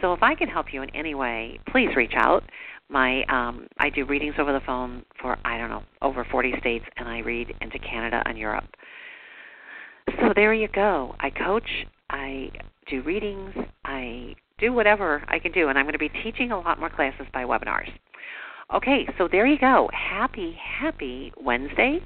So 0.01 0.13
if 0.13 0.23
I 0.23 0.35
can 0.35 0.47
help 0.47 0.67
you 0.71 0.81
in 0.81 0.89
any 0.95 1.15
way, 1.15 1.59
please 1.71 1.89
reach 1.95 2.13
out. 2.15 2.43
My 2.89 3.23
um, 3.25 3.67
I 3.77 3.89
do 3.89 4.05
readings 4.05 4.35
over 4.39 4.51
the 4.51 4.61
phone 4.65 5.03
for 5.21 5.37
I 5.45 5.57
don't 5.57 5.69
know 5.69 5.83
over 6.01 6.25
40 6.31 6.53
states, 6.59 6.85
and 6.97 7.07
I 7.07 7.19
read 7.19 7.53
into 7.61 7.77
Canada 7.79 8.23
and 8.25 8.37
Europe. 8.37 8.65
So 10.21 10.33
there 10.35 10.53
you 10.53 10.67
go. 10.67 11.15
I 11.19 11.29
coach. 11.29 11.69
I 12.09 12.51
do 12.89 13.01
readings. 13.03 13.53
I 13.85 14.35
do 14.57 14.73
whatever 14.73 15.23
I 15.27 15.39
can 15.39 15.51
do, 15.51 15.69
and 15.69 15.77
I'm 15.77 15.85
going 15.85 15.93
to 15.93 15.99
be 15.99 16.09
teaching 16.23 16.51
a 16.51 16.59
lot 16.59 16.79
more 16.79 16.89
classes 16.89 17.27
by 17.33 17.43
webinars. 17.43 17.89
Okay, 18.73 19.07
so 19.17 19.27
there 19.31 19.47
you 19.47 19.57
go. 19.57 19.89
Happy, 19.93 20.55
happy 20.79 21.33
Wednesday. 21.41 21.99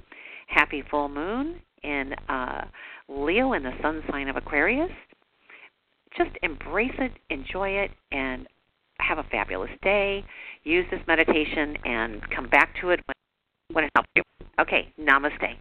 Happy 0.47 0.83
full 0.89 1.09
moon 1.09 1.59
in 1.83 2.13
uh, 2.29 2.65
Leo 3.09 3.53
in 3.53 3.63
the 3.63 3.73
sun 3.81 4.01
sign 4.09 4.29
of 4.29 4.37
Aquarius. 4.37 4.91
Just 6.17 6.31
embrace 6.41 6.93
it, 6.99 7.11
enjoy 7.29 7.69
it, 7.69 7.91
and 8.11 8.47
have 8.99 9.17
a 9.17 9.23
fabulous 9.23 9.71
day. 9.81 10.23
Use 10.63 10.85
this 10.89 11.01
meditation 11.07 11.75
and 11.83 12.21
come 12.33 12.47
back 12.49 12.73
to 12.81 12.91
it 12.91 13.01
when, 13.05 13.75
when 13.75 13.83
it 13.85 13.91
helps 13.95 14.09
you. 14.15 14.23
Okay, 14.59 14.93
namaste. 14.99 15.57